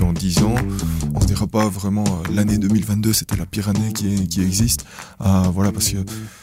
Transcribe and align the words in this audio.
Dans 0.00 0.12
10 0.12 0.42
ans, 0.42 0.54
on 1.14 1.20
se 1.20 1.26
dira 1.26 1.46
pas 1.46 1.68
vraiment 1.68 2.04
euh, 2.04 2.34
l'année 2.34 2.58
2022 2.58 3.12
c'était 3.12 3.36
la 3.36 3.46
pire 3.46 3.68
année 3.68 3.92
qui, 3.92 4.42
existe. 4.42 4.84
Euh, 5.20 5.44
voilà, 5.52 5.72
parce 5.72 5.90
que 5.90 5.98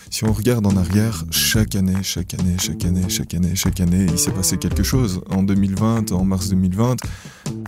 si 0.09 0.25
on 0.25 0.33
regarde 0.33 0.65
en 0.67 0.75
arrière, 0.75 1.23
chaque 1.31 1.75
année, 1.75 2.03
chaque 2.03 2.33
année, 2.33 2.57
chaque 2.59 2.83
année, 2.85 3.03
chaque 3.07 3.33
année, 3.33 3.55
chaque 3.55 3.79
année, 3.79 4.07
il 4.09 4.19
s'est 4.19 4.31
passé 4.31 4.57
quelque 4.57 4.83
chose. 4.83 5.21
En 5.29 5.43
2020, 5.43 6.11
en 6.11 6.25
mars 6.25 6.49
2020, 6.49 6.97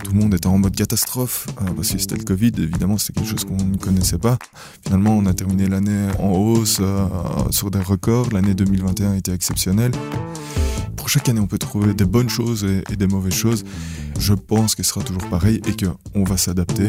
tout 0.02 0.12
le 0.12 0.18
monde 0.18 0.34
était 0.34 0.46
en 0.46 0.58
mode 0.58 0.76
catastrophe, 0.76 1.46
euh, 1.62 1.70
parce 1.74 1.90
que 1.90 1.98
c'était 1.98 2.16
le 2.16 2.24
Covid, 2.24 2.52
évidemment, 2.58 2.98
c'était 2.98 3.20
quelque 3.20 3.30
chose 3.30 3.44
qu'on 3.44 3.64
ne 3.64 3.76
connaissait 3.76 4.18
pas. 4.18 4.36
Finalement, 4.82 5.16
on 5.16 5.26
a 5.26 5.32
terminé 5.32 5.68
l'année 5.68 6.08
en 6.18 6.32
hausse, 6.32 6.78
euh, 6.80 7.06
sur 7.50 7.70
des 7.70 7.80
records. 7.80 8.28
L'année 8.32 8.54
2021 8.54 9.14
était 9.14 9.32
exceptionnelle. 9.32 9.92
Pour 11.04 11.10
chaque 11.10 11.28
année, 11.28 11.40
on 11.40 11.46
peut 11.46 11.58
trouver 11.58 11.92
des 11.92 12.06
bonnes 12.06 12.30
choses 12.30 12.64
et, 12.64 12.96
des 12.96 13.06
mauvaises 13.06 13.34
choses. 13.34 13.62
Je 14.18 14.32
pense 14.32 14.74
que 14.74 14.82
ce 14.82 14.88
sera 14.88 15.04
toujours 15.04 15.28
pareil 15.28 15.60
et 15.66 15.76
qu'on 15.76 16.24
va 16.24 16.38
s'adapter. 16.38 16.86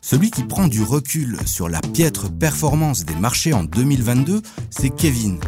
Celui 0.00 0.30
qui 0.30 0.44
prend 0.44 0.66
du 0.66 0.82
recul 0.82 1.36
sur 1.44 1.68
la 1.68 1.82
piètre 1.82 2.32
performance 2.32 3.04
des 3.04 3.16
marchés 3.16 3.52
en 3.52 3.64
2022, 3.64 4.40
c'est 4.70 4.88
Kevin. 4.88 5.38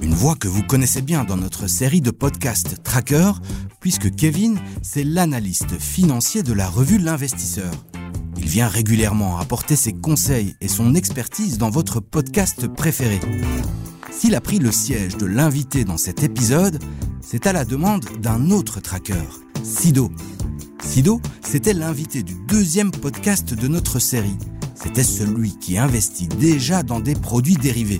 Une 0.00 0.14
voix 0.14 0.36
que 0.36 0.46
vous 0.46 0.62
connaissez 0.62 1.02
bien 1.02 1.24
dans 1.24 1.36
notre 1.36 1.66
série 1.66 2.00
de 2.00 2.12
podcasts 2.12 2.80
Tracker, 2.84 3.32
puisque 3.80 4.14
Kevin, 4.14 4.56
c'est 4.80 5.02
l'analyste 5.02 5.80
financier 5.80 6.44
de 6.44 6.52
la 6.52 6.68
revue 6.68 6.98
L'Investisseur. 6.98 7.72
Il 8.38 8.46
vient 8.46 8.68
régulièrement 8.68 9.40
apporter 9.40 9.74
ses 9.74 9.92
conseils 9.92 10.54
et 10.60 10.68
son 10.68 10.94
expertise 10.94 11.58
dans 11.58 11.70
votre 11.70 11.98
podcast 11.98 12.68
préféré. 12.68 13.18
S'il 14.16 14.34
a 14.34 14.40
pris 14.40 14.58
le 14.58 14.72
siège 14.72 15.18
de 15.18 15.26
l'invité 15.26 15.84
dans 15.84 15.98
cet 15.98 16.22
épisode, 16.22 16.82
c'est 17.20 17.46
à 17.46 17.52
la 17.52 17.66
demande 17.66 18.06
d'un 18.22 18.50
autre 18.50 18.80
tracker, 18.80 19.28
Sido. 19.62 20.10
Sido, 20.82 21.20
c'était 21.42 21.74
l'invité 21.74 22.22
du 22.22 22.34
deuxième 22.48 22.90
podcast 22.90 23.52
de 23.52 23.68
notre 23.68 23.98
série. 23.98 24.38
C'était 24.74 25.04
celui 25.04 25.58
qui 25.58 25.76
investit 25.76 26.28
déjà 26.28 26.82
dans 26.82 27.00
des 27.00 27.14
produits 27.14 27.56
dérivés. 27.56 27.98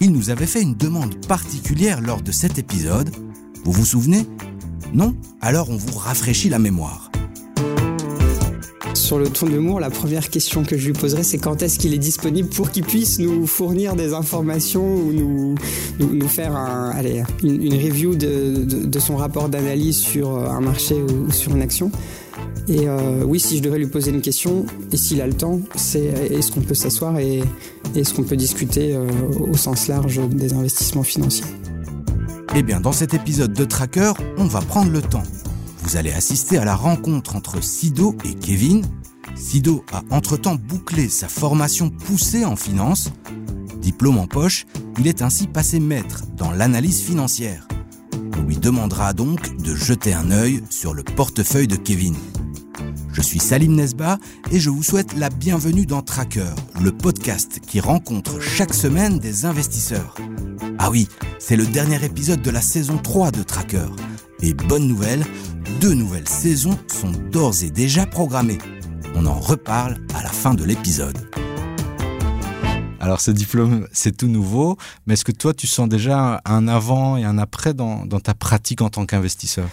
Il 0.00 0.12
nous 0.12 0.30
avait 0.30 0.46
fait 0.46 0.62
une 0.62 0.76
demande 0.76 1.26
particulière 1.26 2.00
lors 2.00 2.22
de 2.22 2.32
cet 2.32 2.58
épisode. 2.58 3.14
Vous 3.64 3.72
vous 3.72 3.84
souvenez? 3.84 4.26
Non? 4.94 5.14
Alors 5.42 5.68
on 5.68 5.76
vous 5.76 5.98
rafraîchit 5.98 6.48
la 6.48 6.58
mémoire. 6.58 7.07
Sur 9.08 9.18
le 9.18 9.30
ton 9.30 9.46
de 9.46 9.52
l'humour, 9.52 9.80
la 9.80 9.88
première 9.88 10.28
question 10.28 10.64
que 10.64 10.76
je 10.76 10.84
lui 10.84 10.92
poserai, 10.92 11.22
c'est 11.22 11.38
quand 11.38 11.62
est-ce 11.62 11.78
qu'il 11.78 11.94
est 11.94 11.98
disponible 11.98 12.50
pour 12.50 12.70
qu'il 12.70 12.84
puisse 12.84 13.18
nous 13.18 13.46
fournir 13.46 13.96
des 13.96 14.12
informations 14.12 14.84
ou 14.84 15.56
nous, 15.98 16.28
faire 16.28 16.54
une, 17.42 17.72
review 17.72 18.14
de, 18.16 18.98
son 18.98 19.16
rapport 19.16 19.48
d'analyse 19.48 19.96
sur 19.96 20.36
un 20.36 20.60
marché 20.60 20.96
ou, 20.96 21.32
sur 21.32 21.56
une 21.56 21.62
action? 21.62 21.90
Et 22.68 22.86
euh, 22.86 23.24
oui, 23.24 23.40
si 23.40 23.56
je 23.56 23.62
devais 23.62 23.78
lui 23.78 23.86
poser 23.86 24.10
une 24.10 24.20
question, 24.20 24.66
et 24.92 24.98
s'il 24.98 25.22
a 25.22 25.26
le 25.26 25.32
temps, 25.32 25.58
c'est 25.74 26.04
est-ce 26.30 26.52
qu'on 26.52 26.60
peut 26.60 26.74
s'asseoir 26.74 27.18
et 27.18 27.42
est-ce 27.94 28.12
qu'on 28.12 28.24
peut 28.24 28.36
discuter 28.36 28.94
euh, 28.94 29.08
au 29.50 29.56
sens 29.56 29.88
large 29.88 30.20
des 30.28 30.52
investissements 30.52 31.02
financiers? 31.02 31.46
Eh 32.54 32.62
bien, 32.62 32.78
dans 32.78 32.92
cet 32.92 33.14
épisode 33.14 33.54
de 33.54 33.64
Tracker, 33.64 34.12
on 34.36 34.44
va 34.44 34.60
prendre 34.60 34.92
le 34.92 35.00
temps. 35.00 35.24
Vous 35.88 35.96
allez 35.96 36.12
assister 36.12 36.58
à 36.58 36.66
la 36.66 36.76
rencontre 36.76 37.36
entre 37.36 37.62
Sido 37.64 38.14
et 38.26 38.34
Kevin. 38.34 38.82
Sido 39.38 39.84
a 39.92 40.02
entre-temps 40.10 40.56
bouclé 40.56 41.08
sa 41.08 41.28
formation 41.28 41.90
poussée 41.90 42.44
en 42.44 42.56
finance. 42.56 43.10
Diplôme 43.80 44.18
en 44.18 44.26
poche, 44.26 44.66
il 44.98 45.06
est 45.06 45.22
ainsi 45.22 45.46
passé 45.46 45.78
maître 45.78 46.24
dans 46.36 46.50
l'analyse 46.50 47.00
financière. 47.00 47.66
On 48.36 48.42
lui 48.42 48.56
demandera 48.56 49.12
donc 49.12 49.56
de 49.56 49.74
jeter 49.74 50.12
un 50.12 50.30
œil 50.30 50.62
sur 50.70 50.92
le 50.92 51.04
portefeuille 51.04 51.68
de 51.68 51.76
Kevin. 51.76 52.16
Je 53.12 53.22
suis 53.22 53.38
Salim 53.38 53.74
Nesba 53.74 54.18
et 54.50 54.60
je 54.60 54.70
vous 54.70 54.82
souhaite 54.82 55.16
la 55.16 55.30
bienvenue 55.30 55.86
dans 55.86 56.02
Tracker, 56.02 56.54
le 56.80 56.92
podcast 56.92 57.60
qui 57.66 57.80
rencontre 57.80 58.40
chaque 58.40 58.74
semaine 58.74 59.18
des 59.18 59.44
investisseurs. 59.44 60.16
Ah 60.78 60.90
oui, 60.90 61.08
c'est 61.38 61.56
le 61.56 61.66
dernier 61.66 62.04
épisode 62.04 62.42
de 62.42 62.50
la 62.50 62.60
saison 62.60 62.98
3 62.98 63.30
de 63.30 63.42
Tracker. 63.42 63.88
Et 64.40 64.54
bonne 64.54 64.86
nouvelle, 64.86 65.24
deux 65.80 65.94
nouvelles 65.94 66.28
saisons 66.28 66.78
sont 66.88 67.12
d'ores 67.30 67.64
et 67.64 67.70
déjà 67.70 68.06
programmées. 68.06 68.58
On 69.20 69.26
en 69.26 69.40
reparle 69.40 69.96
à 70.14 70.22
la 70.22 70.28
fin 70.28 70.54
de 70.54 70.62
l'épisode. 70.62 71.18
Alors 73.00 73.20
ce 73.20 73.32
diplôme, 73.32 73.88
c'est 73.90 74.16
tout 74.16 74.28
nouveau, 74.28 74.76
mais 75.06 75.14
est-ce 75.14 75.24
que 75.24 75.32
toi, 75.32 75.52
tu 75.52 75.66
sens 75.66 75.88
déjà 75.88 76.40
un 76.44 76.68
avant 76.68 77.16
et 77.16 77.24
un 77.24 77.36
après 77.36 77.74
dans, 77.74 78.06
dans 78.06 78.20
ta 78.20 78.34
pratique 78.34 78.80
en 78.80 78.90
tant 78.90 79.06
qu'investisseur? 79.06 79.68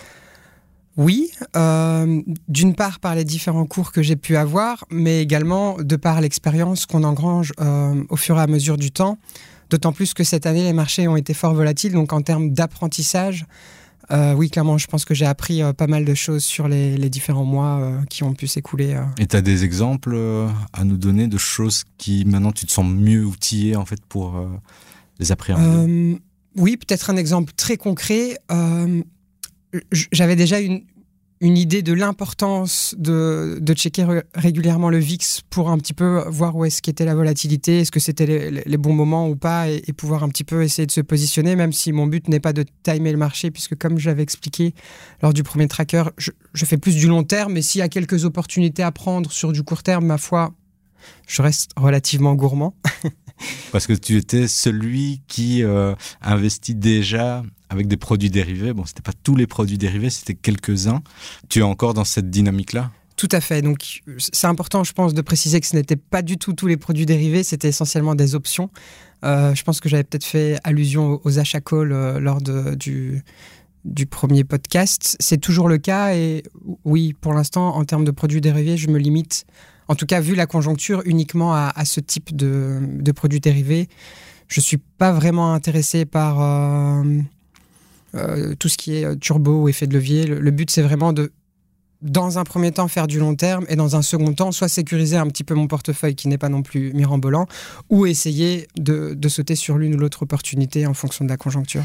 Oui, 0.98 1.30
euh, 1.56 2.24
d'une 2.48 2.74
part 2.74 3.00
par 3.00 3.14
les 3.14 3.24
différents 3.24 3.68
cours 3.68 3.92
que 3.92 4.02
j'ai 4.02 4.16
pu 4.16 4.36
avoir, 4.36 4.84
mais 4.90 5.22
également 5.22 5.78
de 5.78 5.96
par 5.96 6.22
l'expérience 6.22 6.88
qu'on 6.88 7.04
engrange 7.04 7.54
euh, 7.60 8.04
au 8.10 8.16
fur 8.16 8.40
et 8.40 8.42
à 8.42 8.48
mesure 8.48 8.78
du 8.78 8.90
temps. 8.90 9.20
D'autant 9.70 9.92
plus 9.92 10.16
que 10.16 10.24
cette 10.24 10.48
année, 10.48 10.64
les 10.64 10.74
marchés 10.74 11.08
ont 11.08 11.18
été 11.18 11.36
fort 11.36 11.54
volatiles, 11.54 11.94
donc 11.94 12.14
en 12.14 12.22
termes 12.24 12.50
d'apprentissage, 12.50 13.46
euh, 14.12 14.34
oui, 14.34 14.50
clairement, 14.50 14.78
je 14.78 14.88
pense 14.88 15.06
que 15.06 15.14
j'ai 15.14 15.26
appris 15.26 15.64
euh, 15.64 15.74
pas 15.74 15.88
mal 15.88 16.06
de 16.06 16.14
choses 16.14 16.44
sur 16.44 16.68
les, 16.68 16.98
les 16.98 17.10
différents 17.10 17.46
mois 17.46 17.80
euh, 17.80 18.04
qui 18.10 18.24
ont 18.24 18.34
pu 18.34 18.48
s'écouler. 18.48 19.00
Et 19.18 19.28
tu 19.28 19.36
as 19.36 19.42
des 19.42 19.64
exemples 19.64 20.18
à 20.74 20.84
nous 20.84 20.98
donner 20.98 21.28
de 21.28 21.38
choses 21.38 21.84
qui 21.98 22.26
maintenant 22.26 22.52
tu 22.52 22.66
te 22.66 22.72
sens 22.72 22.86
mieux 22.86 23.26
outillé 23.26 23.76
en 23.76 23.86
fait 23.86 24.04
pour 24.06 24.36
les 25.20 25.32
appréhender? 25.32 26.20
Oui, 26.58 26.78
peut-être 26.78 27.10
un 27.10 27.18
exemple 27.18 27.54
très 27.56 27.78
concret. 27.78 28.38
J'avais 30.12 30.36
déjà 30.36 30.60
une, 30.60 30.84
une 31.42 31.58
idée 31.58 31.82
de 31.82 31.94
l'importance 31.94 32.96
de, 32.98 33.58
de 33.62 33.74
checker 33.74 34.04
ré- 34.04 34.24
régulièrement 34.34 34.90
le 34.90 34.98
VIX 34.98 35.42
pour 35.50 35.70
un 35.70 35.78
petit 35.78 35.94
peu 35.94 36.24
voir 36.28 36.56
où 36.56 36.64
est-ce 36.66 36.82
qu'était 36.82 37.06
la 37.06 37.16
volatilité, 37.16 37.80
est-ce 37.80 37.92
que 37.92 38.00
c'était 38.00 38.52
les, 38.66 38.78
bons 38.78 38.94
moments 38.94 39.28
ou 39.28 39.36
pas, 39.36 39.70
et, 39.70 39.82
pouvoir 39.94 40.24
un 40.24 40.30
petit 40.30 40.44
peu 40.44 40.64
essayer 40.64 40.86
de 40.86 40.92
se 40.92 41.02
positionner, 41.02 41.56
même 41.56 41.74
si 41.74 41.92
mon 41.92 42.08
but 42.08 42.28
n'est 42.30 42.40
pas 42.40 42.54
de 42.54 42.66
timer 42.84 43.12
le 43.12 43.18
marché, 43.18 43.52
puisque 43.52 43.76
comme 43.76 43.98
j'avais 43.98 44.24
expliqué 44.24 44.74
lors 45.22 45.34
du 45.34 45.44
premier 45.44 45.68
tracker, 45.68 46.04
je, 46.18 46.32
je 46.54 46.66
fais 46.66 46.78
plus 46.78 46.96
du 46.96 47.08
long 47.08 47.24
terme, 47.24 47.54
mais 47.54 47.62
s'il 47.62 47.80
y 47.80 47.84
a 47.84 47.90
quelques 47.90 48.26
opportunités 48.26 48.84
à 48.84 48.92
prendre 48.92 49.32
sur 49.32 49.52
du 49.52 49.64
court 49.64 49.84
terme, 49.84 50.06
ma 50.06 50.18
foi, 50.18 50.54
je 51.28 51.42
reste 51.42 51.72
relativement 51.76 52.34
gourmand. 52.36 52.76
Parce 53.72 53.88
que 53.88 53.94
tu 53.94 54.18
étais 54.18 54.48
celui 54.48 55.22
qui 55.28 55.64
euh, 55.64 55.94
investit 56.22 56.76
déjà 56.76 57.44
avec 57.76 57.88
des 57.88 57.98
produits 57.98 58.30
dérivés. 58.30 58.74
Bon, 58.74 58.86
c'était 58.86 59.02
pas 59.02 59.14
tous 59.24 59.36
les 59.36 59.48
produits 59.48 59.78
dérivés, 59.78 60.10
c'était 60.10 60.34
quelques-uns. 60.34 61.02
Tu 61.50 61.60
es 61.60 61.64
encore 61.64 61.94
dans 61.94 62.06
cette 62.06 62.30
dynamique-là? 62.30 62.92
Tout 63.16 63.30
à 63.32 63.40
fait. 63.40 63.62
Donc, 63.62 64.02
c'est 64.18 64.48
important, 64.48 64.84
je 64.84 64.92
pense, 64.92 65.14
de 65.14 65.22
préciser 65.22 65.62
que 65.62 65.68
ce 65.68 65.76
n'était 65.76 65.96
pas 65.96 66.22
du 66.22 66.38
tout 66.38 66.52
tous 66.52 66.68
les 66.68 66.76
produits 66.76 67.06
dérivés, 67.06 67.44
c'était 67.44 67.70
essentiellement 67.70 68.14
des 68.14 68.36
options. 68.36 68.70
Euh, 69.24 69.56
je 69.56 69.64
pense 69.64 69.80
que 69.80 69.88
j'avais 69.88 70.04
peut-être 70.04 70.26
fait 70.26 70.58
allusion 70.64 71.22
aux, 71.24 71.40
achats 71.40 71.62
call 71.62 71.92
euh, 71.94 72.20
lors 72.20 72.42
du, 72.42 73.24
premier 74.10 74.44
podcast. 74.44 75.16
C'est 75.22 75.40
toujours 75.40 75.70
le 75.70 75.78
cas 75.78 76.14
et 76.14 76.44
oui, 76.84 77.14
pour 77.14 77.34
l'instant, 77.34 77.76
en 77.76 77.86
termes 77.86 78.04
de 78.04 78.12
produits 78.12 78.42
dérivés, 78.42 78.76
je 78.76 78.90
me 78.90 79.00
limite, 79.00 79.46
en 79.88 79.96
tout 79.96 80.06
cas, 80.06 80.20
vu 80.20 80.36
la 80.36 80.46
conjoncture, 80.46 81.02
uniquement 81.06 81.54
à, 81.54 81.86
ce 81.86 82.02
type 82.02 82.36
de, 82.36 83.12
produits 83.14 83.40
dérivés. 83.40 83.88
Je 84.48 84.60
suis 84.60 84.78
pas 84.78 85.14
vraiment 85.14 85.54
intéressé 85.54 86.06
par 86.06 86.42
euh, 86.42 87.22
euh, 88.16 88.56
tout 88.56 88.70
ce 88.70 88.78
qui 88.78 88.96
est 88.96 89.06
euh, 89.06 89.16
turbo 89.16 89.64
ou 89.64 89.70
effet 89.70 89.88
de 89.88 89.94
levier. 89.94 90.26
Le, 90.26 90.52
but, 90.52 90.70
c'est 90.72 90.82
vraiment 90.82 91.14
de 91.14 91.32
dans 92.02 92.38
un 92.38 92.44
premier 92.44 92.72
temps 92.72 92.88
faire 92.88 93.08
du 93.08 93.20
long 93.20 93.36
terme 93.36 93.66
et 93.68 93.76
dans 93.76 93.96
un 93.96 94.02
second 94.02 94.34
temps 94.34 94.52
soit 94.52 94.68
sécuriser 94.68 95.18
un 95.18 95.28
petit 95.28 95.44
peu 95.44 95.56
mon 95.56 95.68
portefeuille 95.68 96.16
qui 96.16 96.28
n'est 96.28 96.38
pas 96.38 96.50
non 96.50 96.62
plus 96.62 96.94
mirambolant 96.94 97.48
ou 97.90 98.06
essayer 98.06 98.68
de, 98.78 99.14
de 99.16 99.30
sauter 99.30 99.56
sur 99.56 99.78
l'une 99.78 99.96
ou 99.96 99.98
l'autre 99.98 100.24
opportunité 100.24 100.86
en 100.86 100.94
fonction 100.94 101.26
de 101.26 101.30
la 101.30 101.38
conjoncture. 101.38 101.84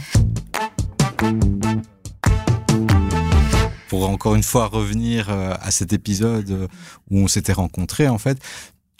Pour 3.88 4.08
encore 4.08 4.34
une 4.34 4.42
fois 4.42 4.66
revenir 4.66 5.30
euh, 5.30 5.54
à 5.60 5.70
cet 5.70 5.92
épisode 5.92 6.68
où 7.10 7.18
on 7.18 7.28
s'était 7.28 7.52
rencontrés, 7.52 8.08
en 8.08 8.18
fait, 8.18 8.38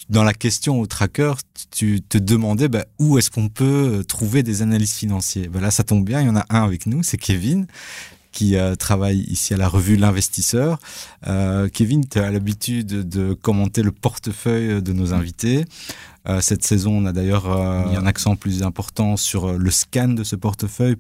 dans 0.09 0.25
la 0.25 0.35
question 0.35 0.81
au 0.81 0.87
tracker, 0.87 1.35
tu 1.71 2.01
te 2.01 2.19
demandais 2.19 2.69
bah, 2.69 2.85
où 2.99 3.19
est-ce 3.19 3.31
qu'on 3.31 3.49
peut 3.49 3.99
euh, 3.99 4.03
trouver 4.03 4.43
des 4.43 4.63
analystes 4.63 4.97
financiers. 4.97 5.49
Bah 5.49 5.61
là, 5.61 5.71
ça 5.71 5.85
tombe 5.85 6.05
bien, 6.05 6.21
il 6.21 6.27
y 6.27 6.31
en 6.31 6.37
a 6.37 6.47
un 6.51 6.65
avec 6.65 6.87
nous, 6.87 7.03
c'est 7.03 7.19
Kevin 7.19 7.67
qui 8.33 8.57
euh, 8.57 8.75
travaille 8.75 9.21
ici 9.21 9.55
à 9.55 9.57
la 9.57 9.69
revue 9.69 9.97
L'Investisseur. 9.97 10.79
Euh, 11.27 11.69
Kevin, 11.69 12.07
tu 12.09 12.19
as 12.19 12.31
l'habitude 12.31 13.09
de 13.09 13.35
commenter 13.35 13.83
le 13.83 13.93
portefeuille 13.93 14.83
de 14.83 14.93
nos 14.93 15.13
invités. 15.13 15.65
Euh, 16.29 16.41
cette 16.41 16.65
saison, 16.65 16.93
on 16.99 17.07
a 17.07 17.13
d'ailleurs 17.13 17.49
mis 17.89 17.97
un 17.97 18.07
accent 18.07 18.37
plus 18.37 18.63
important 18.63 19.17
sur 19.17 19.53
le 19.53 19.71
scan 19.71 20.09
de 20.09 20.25
ce 20.25 20.37
portefeuille. 20.37 20.97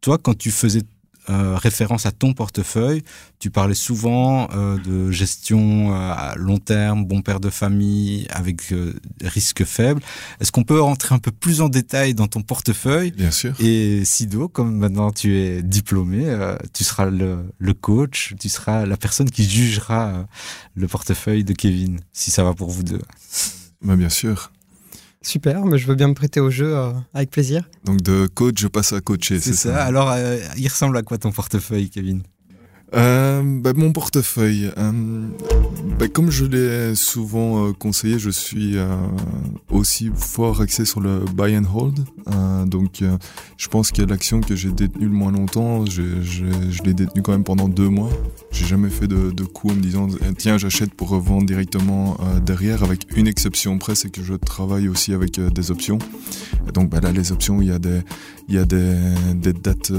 Toi, 0.00 0.16
quand 0.16 0.36
tu 0.36 0.50
faisais 0.50 0.82
euh, 1.30 1.56
référence 1.56 2.06
à 2.06 2.12
ton 2.12 2.32
portefeuille. 2.32 3.02
Tu 3.38 3.50
parlais 3.50 3.74
souvent 3.74 4.48
euh, 4.52 4.78
de 4.78 5.10
gestion 5.10 5.94
euh, 5.94 6.12
à 6.12 6.34
long 6.36 6.58
terme, 6.58 7.04
bon 7.04 7.22
père 7.22 7.38
de 7.38 7.50
famille, 7.50 8.26
avec 8.30 8.74
risque 9.22 9.64
faible. 9.64 10.02
Est-ce 10.40 10.50
qu'on 10.50 10.64
peut 10.64 10.80
rentrer 10.80 11.14
un 11.14 11.18
peu 11.18 11.30
plus 11.30 11.60
en 11.60 11.68
détail 11.68 12.14
dans 12.14 12.26
ton 12.26 12.42
portefeuille? 12.42 13.12
Bien 13.12 13.30
sûr. 13.30 13.54
Et 13.60 14.04
Sido, 14.04 14.48
comme 14.48 14.76
maintenant 14.76 15.12
tu 15.12 15.36
es 15.36 15.62
diplômé, 15.62 16.26
tu 16.72 16.84
seras 16.84 17.06
le, 17.06 17.44
le, 17.58 17.74
coach, 17.74 18.34
tu 18.40 18.48
seras 18.48 18.84
la 18.84 18.96
personne 18.96 19.30
qui 19.30 19.48
jugera 19.48 20.26
le 20.74 20.88
portefeuille 20.88 21.44
de 21.44 21.52
Kevin, 21.52 22.00
si 22.12 22.30
ça 22.30 22.42
va 22.42 22.54
pour 22.54 22.70
vous 22.70 22.82
deux. 22.82 23.02
Bah, 23.82 23.96
bien 23.96 24.08
sûr. 24.08 24.50
Super, 25.22 25.64
mais 25.66 25.76
je 25.76 25.86
veux 25.86 25.94
bien 25.94 26.08
me 26.08 26.14
prêter 26.14 26.40
au 26.40 26.50
jeu 26.50 26.76
euh, 26.76 26.92
avec 27.12 27.30
plaisir. 27.30 27.68
Donc 27.84 28.00
de 28.00 28.26
coach, 28.26 28.58
je 28.58 28.68
passe 28.68 28.94
à 28.94 29.00
coacher, 29.00 29.38
c'est 29.38 29.52
ça, 29.52 29.84
Alors, 29.84 30.10
euh, 30.10 30.38
il 30.56 30.66
ressemble 30.66 30.96
à 30.96 31.02
quoi 31.02 31.18
ton 31.18 31.30
portefeuille, 31.30 31.90
Kevin? 31.90 32.22
Euh, 32.94 33.42
bah, 33.44 33.72
Mon 33.74 33.92
portefeuille, 33.92 34.70
euh, 34.76 34.92
bah, 35.98 36.08
comme 36.08 36.30
je 36.30 36.44
l'ai 36.44 36.94
souvent 36.94 37.66
euh, 37.66 37.72
conseillé, 37.72 38.18
je 38.18 38.30
suis 38.30 38.76
aussi 39.70 40.10
fort 40.14 40.60
axé 40.60 40.84
sur 40.84 41.00
le 41.00 41.24
buy 41.34 41.56
and 41.56 41.64
hold. 41.72 42.00
donc 42.66 43.02
je 43.56 43.68
pense 43.68 43.92
que 43.92 44.02
l'action 44.02 44.40
que 44.40 44.56
j'ai 44.56 44.70
détenue 44.70 45.06
le 45.06 45.12
moins 45.12 45.32
longtemps, 45.32 45.84
je, 45.86 46.02
l'ai 46.84 46.94
détenue 46.94 47.22
quand 47.22 47.32
même 47.32 47.44
pendant 47.44 47.68
deux 47.68 47.88
mois. 47.88 48.10
J'ai 48.50 48.66
jamais 48.66 48.90
fait 48.90 49.06
de, 49.06 49.44
coup 49.44 49.70
en 49.70 49.74
me 49.74 49.80
disant 49.80 50.08
tiens 50.36 50.58
j'achète 50.58 50.94
pour 50.94 51.08
revendre 51.10 51.46
directement 51.46 52.16
derrière, 52.44 52.82
avec 52.82 53.06
une 53.16 53.26
exception 53.26 53.78
près, 53.78 53.94
c'est 53.94 54.10
que 54.10 54.22
je 54.22 54.34
travaille 54.34 54.88
aussi 54.88 55.12
avec 55.12 55.40
des 55.40 55.70
options. 55.70 55.98
Donc 56.74 56.90
bah, 56.90 57.00
là 57.00 57.12
les 57.12 57.32
options, 57.32 57.60
il 57.60 57.68
y 57.68 57.72
a 57.72 57.78
des, 57.78 58.00
il 58.48 58.54
y 58.54 58.58
a 58.58 58.64
des, 58.64 58.96
des 59.34 59.52
dates 59.52 59.92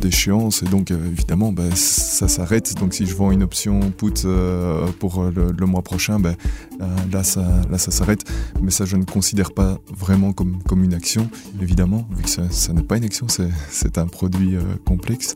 d'échéance 0.00 0.62
et 0.62 0.66
donc 0.66 0.92
évidemment, 1.14 1.52
ben, 1.52 1.70
ça 1.74 2.26
s'arrête. 2.28 2.74
Donc 2.74 2.92
si 2.92 3.06
je 3.06 3.14
vends 3.14 3.30
une 3.30 3.44
option 3.44 3.78
put 3.92 4.12
euh, 4.24 4.86
pour 4.98 5.22
le, 5.22 5.66
mois 5.66 5.82
prochain, 5.82 6.18
ben, 6.18 6.34
euh, 6.80 6.86
là, 7.12 7.22
ça, 7.22 7.44
là, 7.70 7.78
ça 7.78 7.90
s'arrête. 7.90 8.24
Mais 8.60 8.72
ça, 8.72 8.84
je 8.84 8.96
ne 8.96 9.04
considère 9.04 9.52
pas 9.52 9.78
vraiment 9.96 10.32
comme, 10.32 10.62
comme 10.64 10.82
une 10.82 10.94
action, 10.94 11.30
évidemment, 11.62 12.06
vu 12.16 12.24
que 12.24 12.30
ça, 12.30 12.50
ça 12.50 12.72
n'est 12.72 12.82
pas 12.82 12.96
une 12.96 13.04
action, 13.04 13.26
c'est 13.28 13.98
un 13.98 14.06
produit 14.06 14.56
euh, 14.56 14.62
complexe. 14.84 15.34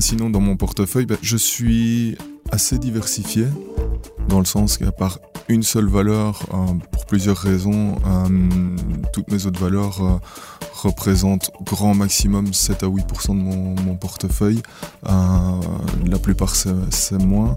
sinon, 0.00 0.30
dans 0.30 0.40
mon 0.40 0.56
portefeuille, 0.56 1.06
ben, 1.06 1.18
je 1.22 1.36
suis 1.36 2.16
assez 2.50 2.78
diversifié 2.78 3.46
dans 4.28 4.38
le 4.38 4.46
sens 4.46 4.78
qu'à 4.78 4.92
part 4.92 5.18
une 5.48 5.62
seule 5.62 5.88
valeur, 5.88 6.46
pour 6.92 7.06
plusieurs 7.06 7.36
raisons, 7.36 7.96
toutes 9.12 9.30
mes 9.30 9.46
autres 9.46 9.60
valeurs 9.60 10.20
représente 10.82 11.50
grand 11.64 11.94
maximum 11.94 12.52
7 12.52 12.82
à 12.82 12.86
8% 12.86 13.28
de 13.28 13.82
mon, 13.82 13.96
portefeuille. 13.96 14.62
Euh, 15.08 15.10
la 16.06 16.18
plupart 16.18 16.54
c'est 16.54 17.18
moins. 17.18 17.56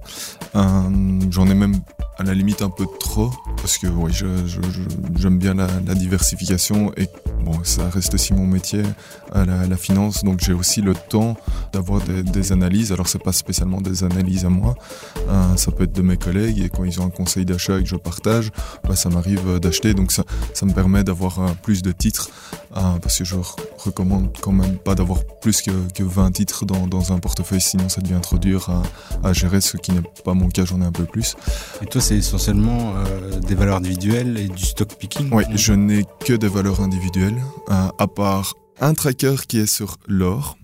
Euh, 0.56 1.20
J'en 1.30 1.48
ai 1.48 1.54
même 1.54 1.82
à 2.18 2.24
la 2.24 2.34
limite 2.34 2.62
un 2.62 2.70
peu 2.70 2.86
trop 3.00 3.32
parce 3.58 3.78
que 3.78 3.88
oui, 3.88 4.12
j'aime 5.16 5.40
bien 5.40 5.56
la, 5.56 5.68
diversification 5.96 6.92
et 6.98 7.08
bon, 7.44 7.64
ça 7.64 7.90
reste 7.90 8.14
aussi 8.14 8.34
mon 8.34 8.46
métier, 8.46 8.84
à 9.32 9.46
la, 9.46 9.66
la 9.66 9.78
finance, 9.78 10.24
donc 10.24 10.40
j'ai 10.40 10.54
aussi 10.54 10.82
le 10.82 10.94
temps 10.94 11.36
d'avoir 11.74 12.02
des, 12.02 12.52
analyses. 12.52 12.92
Alors 12.92 13.08
c'est 13.08 13.24
pas 13.24 13.32
spécialement 13.32 13.82
des 13.82 14.04
analyses 14.04 14.46
à 14.46 14.50
moi, 14.50 14.76
euh, 15.30 15.56
ça 15.56 15.72
peut 15.72 15.84
être 15.86 15.94
de 15.94 16.02
mes 16.02 16.18
collègues 16.18 16.60
et 16.60 16.70
quand 16.70 16.84
ils 16.84 17.00
ont 17.02 17.06
un 17.06 17.10
conseil 17.10 17.46
d'achat 17.46 17.80
et 17.80 17.84
que 17.84 17.90
je 17.90 17.96
partage, 17.96 18.52
bah, 18.88 18.96
ça 18.96 19.10
m'arrive 19.10 19.60
d'acheter, 19.60 19.94
donc 19.94 20.12
ça, 20.12 20.24
ça 20.54 20.66
me 20.66 20.74
permet 20.74 21.04
d'avoir 21.04 21.40
euh, 21.40 21.50
plus 21.62 21.82
de 21.82 21.92
titres 21.92 22.30
euh, 22.78 22.98
parce 23.12 23.20
que 23.20 23.26
je 23.26 23.36
recommande 23.78 24.32
quand 24.40 24.54
même 24.54 24.78
pas 24.78 24.96
d'avoir 24.96 25.20
plus 25.42 25.62
que, 25.62 25.72
que 25.94 26.02
20 26.02 26.32
titres 26.32 26.66
dans, 26.66 26.88
dans, 26.88 27.12
un 27.12 27.20
portefeuille, 27.20 27.60
sinon 27.60 27.90
ça 27.90 28.00
devient 28.00 28.22
trop 28.22 28.38
dur 28.38 28.70
à, 28.70 28.84
à 29.28 29.34
gérer, 29.34 29.60
ce 29.60 29.76
qui 29.76 29.92
n'est 29.92 30.02
pas 30.24 30.34
mon 30.34 30.48
cas, 30.48 30.64
j'en 30.64 30.80
ai 30.80 30.86
un 30.86 30.94
peu 30.94 31.04
plus. 31.04 31.36
Et 31.82 31.88
toi, 31.88 32.00
c'est 32.00 32.16
essentiellement 32.16 32.94
euh, 32.96 33.38
des 33.42 33.54
valeurs 33.54 33.76
individuelles 33.76 34.38
et 34.38 34.48
du 34.48 34.64
stock 34.64 34.96
picking 34.96 35.28
Oui, 35.34 35.44
je 35.56 35.74
n'ai 35.74 36.06
que 36.26 36.32
des 36.32 36.48
valeurs 36.48 36.80
individuelles, 36.80 37.36
euh, 37.70 37.90
à 37.98 38.08
part 38.08 38.54
un 38.80 38.94
tracker 38.94 39.36
qui 39.46 39.60
est 39.60 39.68
sur 39.68 39.98
l'or. 40.08 40.58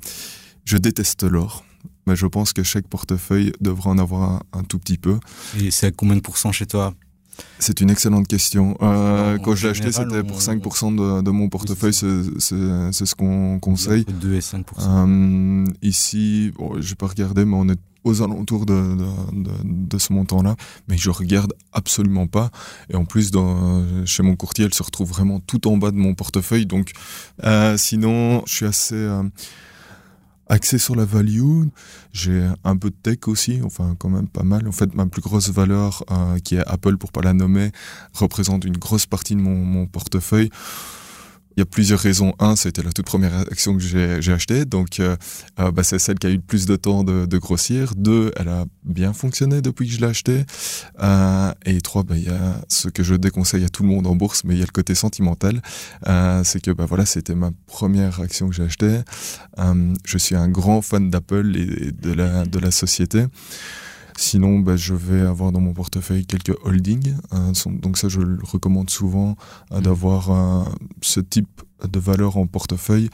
Je 0.63 0.77
déteste 0.77 1.23
l'or. 1.23 1.65
Mais 2.05 2.15
je 2.15 2.27
pense 2.27 2.53
que 2.53 2.63
chaque 2.63 2.87
portefeuille 2.87 3.51
devrait 3.59 3.89
en 3.89 3.97
avoir 3.97 4.21
un, 4.21 4.41
un 4.53 4.63
tout 4.63 4.79
petit 4.79 4.97
peu. 4.97 5.19
Et 5.59 5.69
c'est 5.69 5.87
à 5.87 5.91
combien 5.91 6.15
de 6.15 6.21
pourcents 6.21 6.53
chez 6.53 6.65
toi? 6.65 6.93
C'est 7.59 7.81
une 7.81 7.89
excellente 7.89 8.27
question. 8.27 8.77
Euh, 8.81 9.37
quand 9.39 9.55
je 9.55 9.65
l'ai 9.65 9.71
acheté, 9.71 9.91
c'était 9.91 10.23
pour 10.23 10.39
5% 10.39 10.95
de, 10.95 11.21
de, 11.21 11.31
mon 11.31 11.49
portefeuille, 11.49 11.93
c'est 11.93 12.05
ce 12.05 13.15
qu'on 13.15 13.59
conseille. 13.59 14.05
2 14.05 14.33
et 14.35 14.39
5%. 14.39 14.63
Euh, 14.79 15.65
ici, 15.81 16.51
bon, 16.55 16.79
je 16.79 16.89
vais 16.89 16.95
pas 16.95 17.07
regarder, 17.07 17.45
mais 17.45 17.55
on 17.55 17.67
est 17.69 17.79
aux 18.03 18.21
alentours 18.21 18.65
de, 18.65 18.73
de, 18.73 19.43
de, 19.43 19.51
de 19.63 19.97
ce 19.97 20.13
montant-là, 20.13 20.55
mais 20.87 20.97
je 20.97 21.09
regarde 21.09 21.53
absolument 21.73 22.27
pas. 22.27 22.51
Et 22.89 22.95
en 22.95 23.05
plus, 23.05 23.31
dans, 23.31 24.05
chez 24.05 24.23
mon 24.23 24.35
courtier, 24.35 24.65
elle 24.65 24.73
se 24.73 24.83
retrouve 24.83 25.09
vraiment 25.09 25.39
tout 25.39 25.67
en 25.67 25.77
bas 25.77 25.91
de 25.91 25.97
mon 25.97 26.13
portefeuille. 26.13 26.65
Donc, 26.65 26.91
euh, 27.43 27.75
sinon, 27.77 28.43
je 28.45 28.55
suis 28.55 28.65
assez 28.65 29.07
axé 30.49 30.77
sur 30.77 30.95
la 30.95 31.05
value. 31.05 31.65
J'ai 32.13 32.47
un 32.63 32.77
peu 32.77 32.89
de 32.89 32.95
tech 32.95 33.27
aussi, 33.27 33.59
enfin 33.63 33.95
quand 33.99 34.09
même 34.09 34.27
pas 34.27 34.43
mal. 34.43 34.67
En 34.67 34.71
fait, 34.71 34.93
ma 34.95 35.05
plus 35.05 35.21
grosse 35.21 35.49
valeur, 35.49 36.03
euh, 36.11 36.39
qui 36.39 36.55
est 36.55 36.65
Apple 36.65 36.97
pour 36.97 37.11
pas 37.11 37.21
la 37.21 37.33
nommer, 37.33 37.71
représente 38.13 38.65
une 38.65 38.77
grosse 38.77 39.05
partie 39.05 39.35
de 39.35 39.41
mon, 39.41 39.55
mon 39.55 39.87
portefeuille. 39.87 40.49
Il 41.57 41.61
y 41.61 41.63
a 41.63 41.65
plusieurs 41.65 41.99
raisons. 41.99 42.35
Un, 42.37 42.55
c'était 42.55 42.83
la 42.83 42.91
toute 42.91 43.07
première 43.07 43.35
action 43.35 43.75
que 43.75 43.79
j'ai 43.81 44.31
achetée, 44.31 44.65
donc 44.65 44.99
euh, 44.99 45.15
euh, 45.59 45.71
bah, 45.71 45.81
c'est 45.81 45.97
celle 45.97 46.19
qui 46.19 46.27
a 46.27 46.29
eu 46.29 46.35
le 46.35 46.39
plus 46.39 46.67
de 46.67 46.75
temps 46.75 47.03
de, 47.03 47.25
de, 47.25 47.37
grossir. 47.39 47.93
Deux, 47.97 48.31
elle 48.35 48.47
a 48.47 48.65
bien 48.83 49.11
fonctionné 49.11 49.63
depuis 49.63 49.87
que 49.87 49.93
je 49.93 49.99
l'ai 49.99 50.05
achetée. 50.05 50.45
Euh, 51.01 51.51
et 51.65 51.81
trois, 51.81 52.03
bah, 52.03 52.15
il 52.15 52.25
y 52.25 52.29
a 52.29 52.61
ce 52.69 52.89
que 52.89 53.01
je 53.01 53.15
déconseille 53.15 53.65
à 53.65 53.69
tout 53.69 53.81
le 53.81 53.89
monde 53.89 54.05
en 54.05 54.15
bourse, 54.15 54.43
mais 54.43 54.53
il 54.53 54.59
y 54.59 54.61
a 54.61 54.67
le 54.67 54.71
côté 54.71 54.93
sentimental. 54.93 55.63
Euh, 56.07 56.43
c'est 56.43 56.61
que 56.61 56.69
bah, 56.69 56.85
voilà, 56.87 57.07
c'était 57.07 57.33
ma 57.33 57.49
première 57.65 58.19
action 58.21 58.49
que 58.49 58.53
j'ai 58.53 58.63
achetée. 58.63 58.99
Euh, 59.57 59.95
je 60.05 60.17
suis 60.19 60.35
un 60.35 60.49
grand 60.49 60.83
fan 60.83 61.09
d'Apple 61.09 61.57
et 61.57 61.91
de 61.91 62.13
la, 62.13 62.45
de 62.45 62.59
la 62.59 62.69
société. 62.69 63.25
Sinon, 64.17 64.59
bah, 64.59 64.75
je 64.75 64.95
vais 64.95 65.21
avoir 65.21 65.51
dans 65.51 65.61
mon 65.61 65.73
portefeuille 65.73 66.25
quelques 66.25 66.55
holdings. 66.63 67.13
Euh, 67.33 67.53
donc 67.67 67.97
ça, 67.97 68.09
je 68.09 68.19
le 68.19 68.39
recommande 68.43 68.89
souvent 68.89 69.37
euh, 69.71 69.79
d'avoir 69.79 70.31
euh, 70.31 70.63
ce 71.01 71.19
type 71.19 71.61
de 71.87 71.99
valeur 71.99 72.37
en 72.37 72.47
portefeuille. 72.47 73.09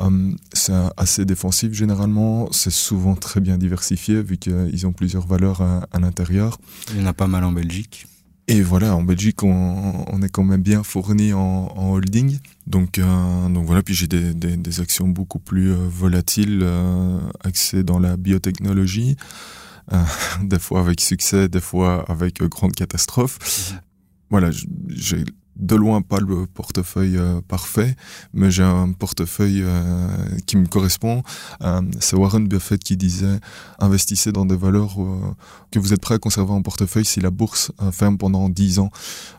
Euh, 0.00 0.32
c'est 0.54 0.72
assez 0.96 1.26
défensif 1.26 1.72
généralement. 1.74 2.48
C'est 2.50 2.70
souvent 2.70 3.14
très 3.14 3.40
bien 3.40 3.58
diversifié 3.58 4.22
vu 4.22 4.38
qu'ils 4.38 4.86
ont 4.86 4.92
plusieurs 4.92 5.26
valeurs 5.26 5.60
à, 5.60 5.86
à 5.92 6.00
l'intérieur. 6.00 6.58
Il 6.94 7.00
y 7.00 7.02
en 7.04 7.06
a 7.06 7.12
pas 7.12 7.26
mal 7.26 7.44
en 7.44 7.52
Belgique. 7.52 8.06
Et 8.50 8.62
voilà, 8.62 8.96
en 8.96 9.02
Belgique, 9.02 9.42
on, 9.42 10.06
on 10.06 10.22
est 10.22 10.30
quand 10.30 10.42
même 10.42 10.62
bien 10.62 10.82
fourni 10.82 11.34
en, 11.34 11.70
en 11.76 11.90
holding. 11.90 12.38
Donc, 12.66 12.98
euh, 12.98 13.48
donc 13.50 13.66
voilà, 13.66 13.82
puis 13.82 13.92
j'ai 13.92 14.06
des, 14.06 14.32
des, 14.32 14.56
des, 14.56 14.80
actions 14.80 15.06
beaucoup 15.06 15.38
plus 15.38 15.72
euh, 15.72 15.76
volatiles, 15.76 16.60
euh, 16.62 17.20
axées 17.44 17.82
dans 17.82 17.98
la 17.98 18.16
biotechnologie. 18.16 19.16
Euh, 19.92 20.02
des 20.42 20.58
fois 20.58 20.80
avec 20.80 21.00
succès, 21.00 21.48
des 21.48 21.60
fois 21.60 22.04
avec 22.08 22.42
euh, 22.42 22.48
grande 22.48 22.72
catastrophe. 22.72 23.38
Mmh. 23.72 23.76
Voilà, 24.30 24.50
j'ai 24.88 25.24
de 25.58 25.74
loin 25.74 26.02
pas 26.02 26.20
le 26.20 26.46
portefeuille 26.46 27.16
euh, 27.16 27.40
parfait, 27.46 27.96
mais 28.32 28.50
j'ai 28.50 28.62
un 28.62 28.92
portefeuille 28.92 29.62
euh, 29.64 30.08
qui 30.46 30.56
me 30.56 30.66
correspond. 30.66 31.22
Euh, 31.62 31.82
c'est 32.00 32.16
Warren 32.16 32.46
Buffett 32.46 32.82
qui 32.82 32.96
disait 32.96 33.38
investissez 33.78 34.32
dans 34.32 34.46
des 34.46 34.56
valeurs 34.56 34.96
que 35.70 35.78
vous 35.78 35.92
êtes 35.92 36.00
prêt 36.00 36.14
à 36.14 36.18
conserver 36.18 36.52
en 36.52 36.62
portefeuille 36.62 37.04
si 37.04 37.20
la 37.20 37.30
bourse 37.30 37.72
ferme 37.92 38.18
pendant 38.18 38.48
10 38.48 38.78
ans. 38.78 38.90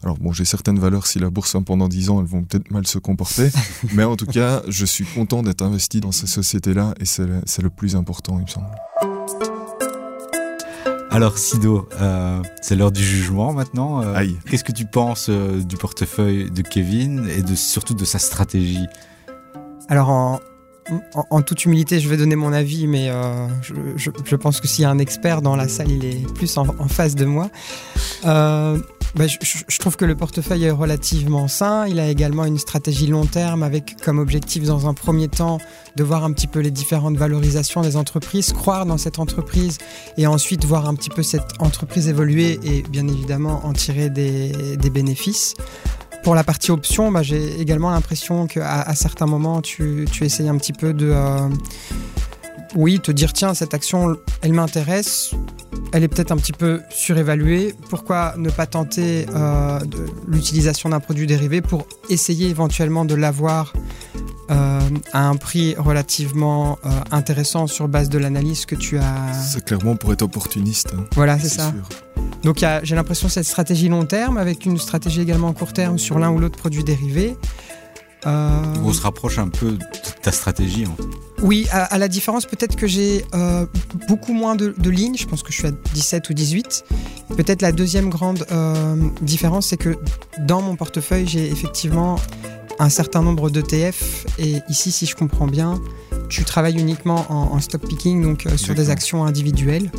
Alors 0.04 0.18
bon, 0.18 0.34
j'ai 0.34 0.46
certaines 0.46 0.80
valeurs, 0.80 1.08
si 1.08 1.20
la 1.20 1.30
bourse 1.30 1.52
ferme 1.52 1.66
pendant 1.66 1.88
10 1.88 2.10
ans, 2.10 2.20
elles 2.20 2.28
vont 2.28 2.44
peut-être 2.44 2.72
mal 2.72 2.86
se 2.86 3.00
comporter, 3.00 3.50
mais 3.94 4.04
en 4.04 4.16
tout 4.16 4.26
cas, 4.26 4.62
je 4.68 4.86
suis 4.86 5.06
content 5.06 5.42
d'être 5.42 5.62
investi 5.62 6.02
dans 6.02 6.12
ces 6.12 6.28
sociétés-là 6.28 6.94
et 7.00 7.06
c'est 7.06 7.62
le 7.62 7.70
plus 7.70 7.96
important, 7.96 8.38
il 8.40 8.44
me 8.44 8.48
semble. 8.48 8.68
Alors 11.12 11.38
Sido, 11.40 11.90
euh, 12.00 12.42
c'est 12.62 12.76
l'heure 12.76 12.92
du 12.92 13.04
jugement 13.04 13.52
maintenant. 13.52 14.04
Euh, 14.04 14.26
Qu'est-ce 14.50 14.64
que 14.64 14.72
tu 14.72 14.86
penses 14.86 15.28
euh, 15.30 15.60
du 15.60 15.76
portefeuille 15.76 16.52
de 16.52 16.62
Kevin 16.62 17.28
et 17.28 17.42
de, 17.42 17.56
surtout 17.56 17.96
de 17.96 18.06
sa 18.06 18.20
stratégie? 18.20 18.86
Alors 19.88 20.10
en, 20.10 20.40
en, 21.16 21.26
en, 21.32 21.42
toute 21.42 21.66
humilité, 21.66 22.00
je 22.00 22.08
vais 22.10 22.18
donner 22.18 22.36
mon 22.36 22.54
avis, 22.54 22.86
mais 22.86 23.10
euh, 23.10 23.48
je, 23.64 23.74
je, 23.96 24.12
je, 24.24 24.36
pense 24.36 24.62
que 24.62 24.68
s'il 24.68 24.84
y 24.84 24.86
a 24.86 24.92
un 24.92 25.00
expert 25.00 25.42
dans 25.42 25.56
la 25.56 25.68
salle, 25.68 25.92
il 25.92 26.06
est 26.06 26.32
plus 26.34 26.56
en, 26.58 26.68
en 26.78 26.88
face 26.88 27.16
de 27.16 27.26
moi. 27.26 27.50
Bah, 29.16 29.26
je, 29.28 29.80
trouve 29.80 29.96
que 29.96 30.06
le 30.06 30.16
portefeuille 30.16 30.66
est 30.66 30.72
relativement 30.72 31.48
sain. 31.48 31.88
Il 31.88 32.00
a 32.00 32.08
également 32.10 32.46
une 32.46 32.60
stratégie 32.60 33.08
long 33.08 33.26
terme 33.26 33.64
avec 33.64 33.98
comme 34.04 34.20
objectif 34.20 34.64
dans 34.64 34.88
un 34.88 34.94
premier 34.94 35.28
temps 35.28 35.58
de 35.96 36.04
voir 36.04 36.24
un 36.24 36.32
petit 36.32 36.48
peu 36.48 36.60
les 36.60 36.70
différentes 36.70 37.18
valorisations 37.18 37.82
des 37.82 37.96
entreprises, 37.98 38.54
croire 38.54 38.86
dans 38.86 38.98
cette 38.98 39.18
entreprise 39.18 39.80
et 40.18 40.28
ensuite 40.28 40.64
voir 40.64 40.88
un 40.88 40.94
petit 40.94 41.10
peu 41.10 41.24
cette 41.24 41.60
entreprise 41.60 42.08
évoluer 42.08 42.60
et 42.64 42.84
bien 42.84 43.08
évidemment 43.08 43.66
en 43.66 43.74
tirer 43.74 44.10
des, 44.10 44.78
bénéfices. 44.94 45.56
pour 46.24 46.36
la 46.36 46.44
partie 46.44 46.72
option, 46.72 47.12
bah, 47.12 47.24
j'ai 47.24 47.60
également 47.60 47.90
l'impression 47.90 48.46
qu'à 48.46 48.94
certains 48.96 49.28
moments, 49.28 49.62
tu, 49.62 50.08
tu 50.12 50.24
essayes 50.24 50.50
un 50.50 50.58
petit 50.58 50.74
peu 50.74 50.94
de... 50.94 51.12
Euh, 51.12 51.50
oui, 52.76 53.00
te 53.00 53.12
dire, 53.12 53.34
tiens, 53.34 53.56
cette 53.56 53.74
action, 53.74 54.16
elle 54.42 54.54
m'intéresse, 54.54 55.32
elle 55.92 56.04
est 56.04 56.08
peut-être 56.08 56.32
un 56.32 56.38
petit 56.38 56.54
peu 56.54 56.82
surévaluée. 56.90 57.74
Pourquoi 57.90 58.36
ne 58.38 58.50
pas 58.50 58.66
tenter 58.66 59.26
euh, 59.34 59.80
l'utilisation 60.28 60.90
d'un 60.90 61.00
produit 61.00 61.28
dérivé 61.28 61.62
pour 61.62 61.88
essayer 62.10 62.50
éventuellement 62.50 63.06
de 63.06 63.16
l'avoir 63.16 63.74
euh, 64.52 64.80
à 65.14 65.28
un 65.28 65.36
prix 65.36 65.76
relativement 65.78 66.80
euh, 66.86 66.90
intéressant 67.12 67.68
sur 67.68 67.88
base 67.88 68.10
de 68.10 68.18
l'analyse 68.18 68.66
que 68.66 68.76
tu 68.76 68.98
as. 68.98 69.34
C'est 69.34 69.64
clairement 69.64 69.96
pour 69.96 70.14
être 70.14 70.22
opportuniste. 70.22 70.94
Hein. 70.96 71.06
Voilà, 71.16 71.40
c'est 71.40 71.50
ça. 71.50 71.74
Donc 72.44 72.64
j'ai 72.84 72.96
l'impression 72.96 73.28
que 73.28 73.34
cette 73.34 73.46
stratégie 73.46 73.90
long 73.90 74.06
terme 74.06 74.38
avec 74.38 74.66
une 74.66 74.78
stratégie 74.78 75.22
également 75.22 75.52
court 75.54 75.74
terme 75.74 75.98
sur 75.98 76.20
l'un 76.20 76.30
ou 76.30 76.40
l'autre 76.40 76.58
produit 76.58 76.84
dérivé. 76.84 77.36
Euh, 78.26 78.76
On 78.84 78.94
se 78.94 79.02
rapproche 79.02 79.38
un 79.38 79.48
peu 79.48 79.72
de 79.72 79.80
ta 80.22 80.32
stratégie. 80.32 80.86
Oui, 81.42 81.68
à, 81.72 81.98
la 81.98 82.08
différence 82.08 82.46
peut-être 82.46 82.76
que 82.76 82.88
j'ai 82.88 83.24
euh, 83.34 83.66
beaucoup 84.08 84.34
moins 84.34 84.56
de, 84.56 84.74
lignes, 84.90 85.16
je 85.18 85.26
pense 85.26 85.42
que 85.42 85.54
je 85.54 85.58
suis 85.58 85.68
à 85.68 85.72
17 85.94 86.30
ou 86.30 86.34
18. 86.34 86.86
Peut-être 87.38 87.62
la 87.62 87.72
deuxième 87.72 88.10
grande 88.10 88.46
euh, 88.52 88.96
différence, 89.22 89.68
c'est 89.68 89.78
que 89.78 89.98
dans 90.40 90.62
mon 90.62 90.76
portefeuille, 90.76 91.28
j'ai 91.28 91.50
effectivement 91.50 92.18
un 92.80 92.90
certain 92.90 93.22
nombre 93.22 93.50
d'ETF. 93.50 94.26
Et 94.38 94.58
ici, 94.70 94.92
si 94.92 95.06
je 95.06 95.16
comprends 95.16 95.48
bien, 95.48 95.80
tu 96.28 96.44
travailles 96.44 96.78
uniquement 96.78 97.26
en, 97.30 97.60
stock 97.60 97.88
picking, 97.88 98.22
donc 98.22 98.48
sur 98.58 98.76
des 98.76 98.90
actions 98.90 99.26
individuelles. 99.26 99.90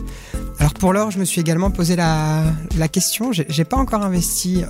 Alors 0.59 0.75
pour 0.75 0.93
l'or, 0.93 1.11
je 1.11 1.19
me 1.19 1.25
suis 1.25 1.41
également 1.41 1.71
posé 1.71 1.97
la, 1.97 2.45
la 2.77 2.89
question. 2.89 3.33
J'ai 3.33 3.65
pas 3.65 3.77
encore 3.77 4.03
investi 4.03 4.63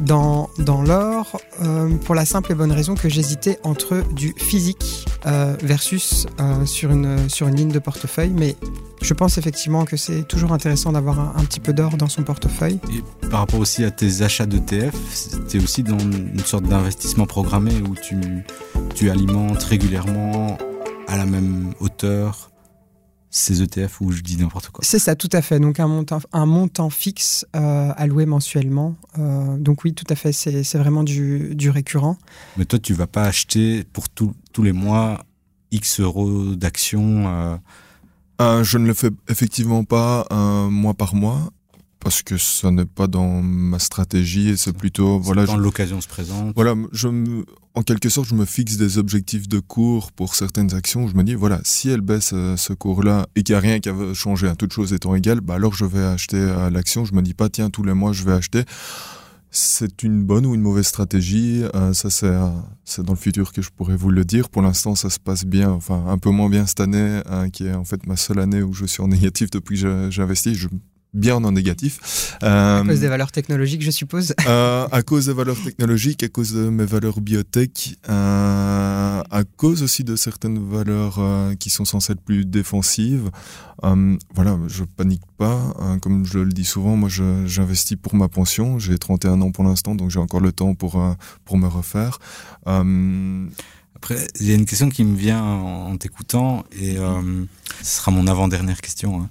dans, 0.00 0.48
l'or 0.58 1.40
euh, 1.62 1.94
pour 2.04 2.14
la 2.14 2.24
simple 2.24 2.52
et 2.52 2.54
bonne 2.54 2.72
raison 2.72 2.94
que 2.94 3.08
j'hésitais 3.08 3.58
entre 3.62 4.02
du 4.12 4.34
physique 4.36 5.06
euh, 5.26 5.56
versus 5.62 6.26
euh, 6.40 6.66
sur, 6.66 6.90
une, 6.90 7.28
sur 7.28 7.48
une 7.48 7.56
ligne 7.56 7.72
de 7.72 7.78
portefeuille. 7.78 8.32
Mais 8.34 8.56
je 9.02 9.14
pense 9.14 9.38
effectivement 9.38 9.84
que 9.84 9.96
c'est 9.96 10.26
toujours 10.26 10.52
intéressant 10.52 10.92
d'avoir 10.92 11.18
un, 11.20 11.44
petit 11.44 11.60
peu 11.60 11.72
d'or 11.72 11.96
dans 11.96 12.08
son 12.08 12.22
portefeuille. 12.22 12.80
Et 12.92 13.28
par 13.28 13.40
rapport 13.40 13.60
aussi 13.60 13.84
à 13.84 13.90
tes 13.90 14.22
achats 14.22 14.46
d'ETF, 14.46 14.94
c'était 15.12 15.62
aussi 15.62 15.82
dans 15.82 15.98
une 15.98 16.38
sorte 16.40 16.64
d'investissement 16.64 17.26
programmé 17.26 17.72
où 17.88 17.94
tu, 17.94 18.16
tu 18.94 19.10
alimentes 19.10 19.62
régulièrement 19.62 20.58
à 21.06 21.16
la 21.16 21.26
même 21.26 21.72
hauteur 21.80 22.50
ces 23.34 23.62
ETF 23.62 24.00
ou 24.00 24.12
je 24.12 24.22
dis 24.22 24.36
n'importe 24.36 24.68
quoi. 24.68 24.84
C'est 24.84 25.00
ça, 25.00 25.16
tout 25.16 25.28
à 25.32 25.42
fait. 25.42 25.58
Donc 25.58 25.80
un 25.80 25.88
montant, 25.88 26.20
un 26.32 26.46
montant 26.46 26.88
fixe 26.88 27.44
euh, 27.56 27.92
alloué 27.96 28.26
mensuellement. 28.26 28.94
Euh, 29.18 29.56
donc 29.58 29.82
oui, 29.82 29.92
tout 29.92 30.06
à 30.08 30.14
fait, 30.14 30.32
c'est 30.32 30.78
vraiment 30.78 31.02
du, 31.02 31.56
du, 31.56 31.68
récurrent. 31.68 32.16
Mais 32.56 32.64
toi, 32.64 32.78
tu 32.78 32.94
vas 32.94 33.08
pas 33.08 33.24
acheter 33.24 33.82
pour 33.92 34.08
tous 34.08 34.62
les 34.62 34.72
mois 34.72 35.24
X 35.72 36.00
euros 36.00 36.54
d'actions 36.54 37.58
euh... 38.40 38.62
Je 38.62 38.78
ne 38.78 38.86
le 38.86 38.94
fais 38.94 39.10
effectivement 39.28 39.84
pas 39.84 40.26
un 40.30 40.70
mois 40.70 40.94
par 40.94 41.14
mois 41.14 41.50
parce 42.04 42.22
que 42.22 42.36
ça 42.36 42.70
n'est 42.70 42.84
pas 42.84 43.06
dans 43.06 43.40
ma 43.40 43.78
stratégie 43.78 44.50
et 44.50 44.56
c'est 44.58 44.76
plutôt 44.76 45.18
voilà 45.18 45.46
quand 45.46 45.56
l'occasion 45.56 46.02
se 46.02 46.06
présente. 46.06 46.52
Voilà 46.54 46.74
je 46.92 47.08
me, 47.08 47.46
en 47.74 47.82
quelque 47.82 48.10
sorte 48.10 48.28
je 48.28 48.34
me 48.34 48.44
fixe 48.44 48.76
des 48.76 48.98
objectifs 48.98 49.48
de 49.48 49.58
cours 49.58 50.12
pour 50.12 50.34
certaines 50.34 50.74
actions. 50.74 51.08
Je 51.08 51.16
me 51.16 51.24
dis 51.24 51.34
voilà 51.34 51.60
si 51.64 51.88
elle 51.88 52.02
baisse 52.02 52.32
euh, 52.34 52.58
ce 52.58 52.74
cours 52.74 53.02
là 53.02 53.26
et 53.34 53.42
qu'il 53.42 53.54
n'y 53.54 53.56
a 53.56 53.60
rien 53.60 53.80
qui 53.80 53.88
a 53.88 54.14
changé 54.14 54.46
à 54.46 54.54
toute 54.54 54.74
chose 54.74 54.92
étant 54.92 55.14
égale 55.14 55.40
bah 55.40 55.54
alors 55.54 55.74
je 55.74 55.86
vais 55.86 56.04
acheter 56.04 56.36
euh, 56.36 56.68
l'action. 56.68 57.06
Je 57.06 57.14
me 57.14 57.22
dis 57.22 57.32
pas 57.32 57.48
tiens 57.48 57.70
tous 57.70 57.82
les 57.82 57.94
mois 57.94 58.12
je 58.12 58.22
vais 58.24 58.34
acheter. 58.34 58.64
C'est 59.50 60.02
une 60.02 60.24
bonne 60.24 60.44
ou 60.44 60.54
une 60.54 60.60
mauvaise 60.60 60.86
stratégie 60.86 61.64
euh, 61.74 61.94
ça 61.94 62.10
c'est 62.10 62.34
c'est 62.84 63.02
dans 63.02 63.14
le 63.14 63.18
futur 63.18 63.54
que 63.54 63.62
je 63.62 63.70
pourrais 63.70 63.96
vous 63.96 64.10
le 64.10 64.26
dire. 64.26 64.50
Pour 64.50 64.60
l'instant 64.60 64.94
ça 64.94 65.08
se 65.08 65.18
passe 65.18 65.46
bien 65.46 65.70
enfin 65.70 66.04
un 66.06 66.18
peu 66.18 66.28
moins 66.28 66.50
bien 66.50 66.66
cette 66.66 66.80
année 66.80 67.22
hein, 67.30 67.48
qui 67.48 67.64
est 67.64 67.74
en 67.74 67.84
fait 67.84 68.06
ma 68.06 68.16
seule 68.16 68.40
année 68.40 68.62
où 68.62 68.74
je 68.74 68.84
suis 68.84 69.02
en 69.02 69.08
négatif 69.16 69.48
depuis 69.48 69.80
que 69.80 70.10
j'ai 70.10 70.22
investi 70.22 70.54
je 70.54 70.68
bien 71.14 71.36
en 71.36 71.52
négatif. 71.52 72.36
Euh, 72.42 72.82
à 72.82 72.84
cause 72.84 73.00
des 73.00 73.08
valeurs 73.08 73.32
technologiques, 73.32 73.82
je 73.82 73.90
suppose. 73.90 74.34
Euh, 74.46 74.86
à 74.92 75.02
cause 75.02 75.26
des 75.26 75.32
valeurs 75.32 75.60
technologiques, 75.62 76.22
à 76.22 76.28
cause 76.28 76.52
de 76.52 76.68
mes 76.68 76.84
valeurs 76.84 77.20
biotech, 77.20 77.96
euh, 78.08 79.22
à 79.30 79.44
cause 79.56 79.82
aussi 79.82 80.04
de 80.04 80.16
certaines 80.16 80.58
valeurs 80.70 81.16
euh, 81.18 81.54
qui 81.54 81.70
sont 81.70 81.86
censées 81.86 82.12
être 82.12 82.20
plus 82.20 82.44
défensives. 82.44 83.30
Euh, 83.84 84.16
voilà, 84.34 84.58
je 84.68 84.84
panique 84.84 85.22
pas. 85.38 85.74
Hein, 85.78 85.98
comme 85.98 86.26
je 86.26 86.40
le 86.40 86.52
dis 86.52 86.64
souvent, 86.64 86.96
moi 86.96 87.08
j'investis 87.08 87.96
pour 87.96 88.14
ma 88.14 88.28
pension. 88.28 88.78
J'ai 88.78 88.98
31 88.98 89.40
ans 89.40 89.50
pour 89.50 89.64
l'instant, 89.64 89.94
donc 89.94 90.10
j'ai 90.10 90.20
encore 90.20 90.40
le 90.40 90.52
temps 90.52 90.74
pour, 90.74 91.02
pour 91.44 91.56
me 91.56 91.66
refaire. 91.66 92.18
Après, 92.66 94.26
il 94.40 94.46
y 94.46 94.52
a 94.52 94.54
une 94.54 94.66
question 94.66 94.90
qui 94.90 95.04
me 95.04 95.16
vient 95.16 95.42
en, 95.42 95.96
t'écoutant, 95.96 96.64
et 96.78 96.96
ce 97.82 97.96
sera 97.96 98.10
mon 98.10 98.26
avant-dernière 98.26 98.80
question. 98.80 99.20
Hein. 99.20 99.30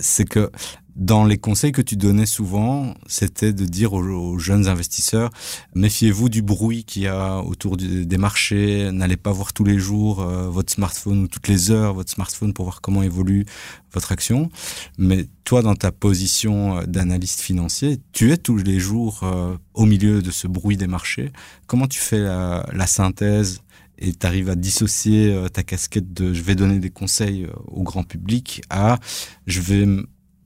C'est 0.00 0.28
que 0.28 0.50
dans 0.96 1.24
les 1.24 1.38
conseils 1.38 1.72
que 1.72 1.82
tu 1.82 1.96
donnais 1.96 2.26
souvent, 2.26 2.94
c'était 3.06 3.52
de 3.52 3.64
dire 3.64 3.94
aux, 3.94 4.38
jeunes 4.38 4.68
investisseurs, 4.68 5.30
méfiez-vous 5.74 6.28
du 6.28 6.42
bruit 6.42 6.84
qu'il 6.84 7.02
y 7.02 7.06
a 7.06 7.38
autour 7.38 7.76
des 7.76 8.18
marchés, 8.18 8.90
n'allez 8.92 9.16
pas 9.16 9.32
voir 9.32 9.52
tous 9.52 9.64
les 9.64 9.78
jours 9.78 10.20
euh, 10.20 10.48
votre 10.48 10.72
smartphone 10.72 11.22
ou 11.22 11.28
toutes 11.28 11.48
les 11.48 11.70
heures 11.70 11.94
votre 11.94 12.10
smartphone 12.10 12.52
pour 12.52 12.66
voir 12.66 12.80
comment 12.80 13.02
évolue 13.02 13.46
votre 13.92 14.12
action. 14.12 14.50
Mais 14.98 15.26
toi, 15.44 15.62
dans 15.62 15.74
ta 15.74 15.90
position 15.90 16.78
euh, 16.78 16.84
d'analyste 16.86 17.40
financier, 17.40 18.00
tu 18.12 18.32
es 18.32 18.36
tous 18.36 18.58
les 18.58 18.78
jours 18.78 19.20
euh, 19.22 19.56
au 19.74 19.86
milieu 19.86 20.20
de 20.22 20.30
ce 20.30 20.48
bruit 20.48 20.76
des 20.76 20.86
marchés. 20.86 21.32
Comment 21.66 21.86
tu 21.86 21.98
fais 21.98 22.20
la, 22.20 22.66
la 22.72 22.86
synthèse 22.86 23.62
et 24.00 24.12
tu 24.12 24.26
arrives 24.26 24.48
à 24.48 24.54
dissocier 24.54 25.36
ta 25.52 25.62
casquette 25.62 26.12
de 26.12 26.32
je 26.32 26.42
vais 26.42 26.54
donner 26.54 26.78
des 26.78 26.90
conseils 26.90 27.46
au 27.66 27.82
grand 27.82 28.02
public 28.02 28.62
à 28.70 28.98
je 29.46 29.60
vais 29.60 29.86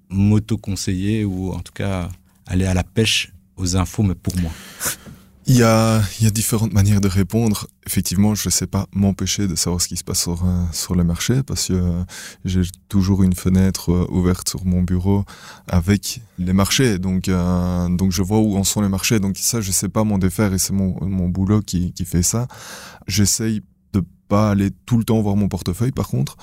m'auto-conseiller 0.08 1.24
ou 1.24 1.52
en 1.52 1.60
tout 1.60 1.72
cas 1.72 2.08
aller 2.46 2.66
à 2.66 2.74
la 2.74 2.84
pêche 2.84 3.32
aux 3.56 3.76
infos, 3.76 4.02
mais 4.02 4.14
pour 4.14 4.36
moi 4.36 4.50
il 5.46 5.56
y, 5.56 5.62
a, 5.62 6.00
il 6.18 6.24
y 6.24 6.26
a 6.26 6.30
différentes 6.30 6.72
manières 6.72 7.00
de 7.00 7.08
répondre. 7.08 7.66
Effectivement, 7.86 8.34
je 8.34 8.48
ne 8.48 8.50
sais 8.50 8.66
pas 8.66 8.86
m'empêcher 8.94 9.46
de 9.46 9.54
savoir 9.54 9.82
ce 9.82 9.88
qui 9.88 9.96
se 9.96 10.04
passe 10.04 10.22
sur, 10.22 10.42
euh, 10.44 10.64
sur 10.72 10.94
le 10.94 11.04
marché 11.04 11.42
parce 11.42 11.68
que 11.68 11.74
euh, 11.74 12.02
j'ai 12.46 12.62
toujours 12.88 13.22
une 13.22 13.34
fenêtre 13.34 13.92
euh, 13.92 14.06
ouverte 14.10 14.48
sur 14.48 14.64
mon 14.64 14.82
bureau 14.82 15.24
avec 15.68 16.22
les 16.38 16.54
marchés. 16.54 16.98
Donc, 16.98 17.28
donc 17.28 18.10
je 18.10 18.22
vois 18.22 18.38
où 18.38 18.56
en 18.56 18.64
sont 18.64 18.80
les 18.80 18.88
marchés. 18.88 19.20
Donc 19.20 19.36
ça, 19.36 19.60
je 19.60 19.68
ne 19.68 19.72
sais 19.72 19.90
pas 19.90 20.02
m'en 20.02 20.18
défaire 20.18 20.54
et 20.54 20.58
c'est 20.58 20.72
mon, 20.72 20.96
mon 21.04 21.28
boulot 21.28 21.60
qui, 21.60 21.92
qui 21.92 22.06
fait 22.06 22.22
ça. 22.22 22.48
J'essaye 23.06 23.60
de 23.92 24.02
pas 24.28 24.50
aller 24.50 24.70
tout 24.86 24.96
le 24.96 25.04
temps 25.04 25.20
voir 25.20 25.36
mon 25.36 25.48
portefeuille 25.48 25.92
par 25.92 26.08
contre. 26.08 26.36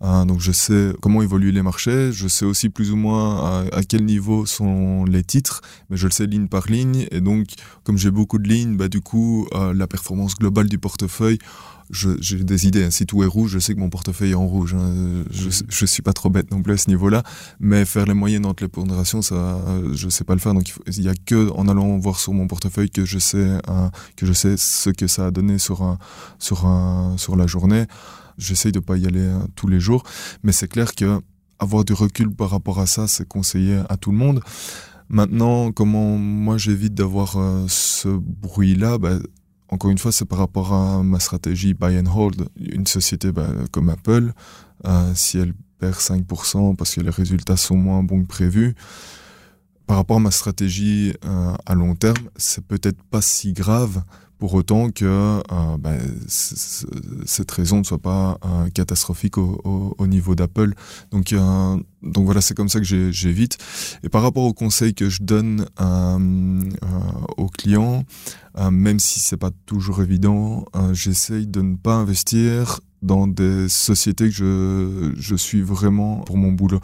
Hein, 0.00 0.26
donc 0.26 0.40
je 0.40 0.52
sais 0.52 0.92
comment 1.00 1.22
évoluent 1.22 1.50
les 1.50 1.62
marchés, 1.62 2.12
je 2.12 2.28
sais 2.28 2.44
aussi 2.44 2.68
plus 2.68 2.92
ou 2.92 2.96
moins 2.96 3.66
à, 3.72 3.82
quel 3.82 4.04
niveau 4.04 4.46
sont 4.46 5.04
les 5.04 5.24
titres, 5.24 5.60
mais 5.90 5.96
je 5.96 6.06
le 6.06 6.12
sais 6.12 6.26
ligne 6.26 6.46
par 6.46 6.66
ligne. 6.66 7.06
Et 7.10 7.20
donc, 7.20 7.48
comme 7.82 7.98
j'ai 7.98 8.10
beaucoup 8.10 8.38
de 8.38 8.48
lignes, 8.48 8.76
bah, 8.76 8.88
du 8.88 9.00
coup, 9.00 9.48
euh, 9.54 9.74
la 9.74 9.86
performance 9.86 10.36
globale 10.36 10.68
du 10.68 10.78
portefeuille, 10.78 11.38
j'ai 11.90 12.44
des 12.44 12.66
idées. 12.66 12.84
Hein. 12.84 12.90
Si 12.90 13.06
tout 13.06 13.22
est 13.22 13.26
rouge, 13.26 13.50
je 13.52 13.58
sais 13.58 13.74
que 13.74 13.80
mon 13.80 13.88
portefeuille 13.88 14.32
est 14.32 14.34
en 14.34 14.46
rouge. 14.46 14.74
Hein. 14.74 15.24
Je, 15.30 15.46
mhm. 15.46 15.52
je 15.68 15.86
suis 15.86 16.02
pas 16.02 16.12
trop 16.12 16.28
bête 16.30 16.50
non 16.50 16.62
plus 16.62 16.74
à 16.74 16.76
ce 16.76 16.90
niveau-là. 16.90 17.22
Mais 17.60 17.84
faire 17.84 18.04
les 18.04 18.14
moyennes 18.14 18.46
entre 18.46 18.62
les 18.62 18.68
pondérations, 18.68 19.22
ça, 19.22 19.58
je 19.94 20.08
sais 20.08 20.24
pas 20.24 20.34
le 20.34 20.40
faire. 20.40 20.54
Donc 20.54 20.72
il 20.86 21.02
y 21.02 21.08
a 21.08 21.14
que 21.14 21.50
en 21.52 21.66
allant 21.66 21.98
voir 21.98 22.20
sur 22.20 22.34
mon 22.34 22.46
portefeuille 22.46 22.90
que 22.90 23.04
je 23.04 23.18
sais, 23.18 23.58
que 24.16 24.26
je 24.26 24.32
sais 24.34 24.56
ce 24.58 24.90
que 24.90 25.06
ça 25.06 25.26
a 25.26 25.30
donné 25.30 25.58
sur 25.58 25.82
un, 25.82 25.98
sur 26.38 26.66
un, 26.66 27.16
sur 27.16 27.36
la 27.36 27.46
journée. 27.46 27.86
J'essaye 28.38 28.72
de 28.72 28.80
pas 28.80 28.96
y 28.96 29.06
aller 29.06 29.20
euh, 29.20 29.38
tous 29.56 29.66
les 29.66 29.80
jours, 29.80 30.04
mais 30.42 30.52
c'est 30.52 30.68
clair 30.68 30.94
que 30.94 31.20
avoir 31.58 31.84
du 31.84 31.92
recul 31.92 32.30
par 32.30 32.50
rapport 32.50 32.78
à 32.78 32.86
ça, 32.86 33.08
c'est 33.08 33.26
conseillé 33.26 33.82
à 33.88 33.96
tout 33.96 34.12
le 34.12 34.16
monde. 34.16 34.40
Maintenant, 35.08 35.72
comment 35.72 36.16
moi 36.16 36.56
j'évite 36.56 36.94
d'avoir 36.94 37.36
euh, 37.36 37.64
ce 37.68 38.08
bruit-là 38.08 38.98
bah, 38.98 39.18
Encore 39.68 39.90
une 39.90 39.98
fois, 39.98 40.12
c'est 40.12 40.24
par 40.24 40.38
rapport 40.38 40.72
à 40.72 41.02
ma 41.02 41.18
stratégie 41.18 41.74
buy 41.74 41.98
and 41.98 42.06
hold. 42.06 42.48
Une 42.60 42.86
société 42.86 43.32
bah, 43.32 43.48
comme 43.72 43.88
Apple, 43.88 44.32
euh, 44.86 45.12
si 45.16 45.38
elle 45.38 45.52
perd 45.80 45.94
5% 45.94 46.76
parce 46.76 46.94
que 46.94 47.00
les 47.00 47.10
résultats 47.10 47.56
sont 47.56 47.76
moins 47.76 48.04
bons 48.04 48.22
que 48.22 48.28
prévu, 48.28 48.76
par 49.86 49.96
rapport 49.96 50.18
à 50.18 50.20
ma 50.20 50.30
stratégie 50.30 51.14
à 51.64 51.74
long 51.74 51.94
terme, 51.94 52.28
c'est 52.36 52.62
peut-être 52.62 53.02
pas 53.04 53.22
si 53.22 53.54
grave 53.54 54.02
pour 54.38 54.54
autant 54.54 54.90
que 54.90 55.04
euh, 55.04 55.76
ben, 55.78 56.00
cette 56.28 57.50
raison 57.50 57.78
ne 57.78 57.82
soit 57.84 57.98
pas 57.98 58.38
euh, 58.44 58.68
catastrophique 58.70 59.36
au, 59.36 59.60
au, 59.64 59.94
au 59.98 60.06
niveau 60.06 60.34
d'Apple. 60.34 60.74
Donc, 61.10 61.32
euh, 61.32 61.76
donc 62.02 62.24
voilà, 62.24 62.40
c'est 62.40 62.54
comme 62.54 62.68
ça 62.68 62.78
que 62.80 63.10
j'évite. 63.10 63.58
Et 64.04 64.08
par 64.08 64.22
rapport 64.22 64.44
aux 64.44 64.54
conseils 64.54 64.94
que 64.94 65.08
je 65.08 65.22
donne 65.22 65.66
aux 67.36 67.48
clients, 67.48 68.04
même 68.70 69.00
si 69.00 69.20
c'est 69.20 69.36
pas 69.36 69.50
toujours 69.66 70.00
évident, 70.02 70.64
j'essaye 70.92 71.46
de 71.46 71.60
ne 71.60 71.76
pas 71.76 71.94
investir 71.94 72.80
dans 73.02 73.26
des 73.26 73.68
sociétés 73.68 74.30
que 74.30 75.12
je 75.16 75.34
suis 75.34 75.62
vraiment 75.62 76.18
pour 76.20 76.36
mon 76.36 76.52
boulot. 76.52 76.80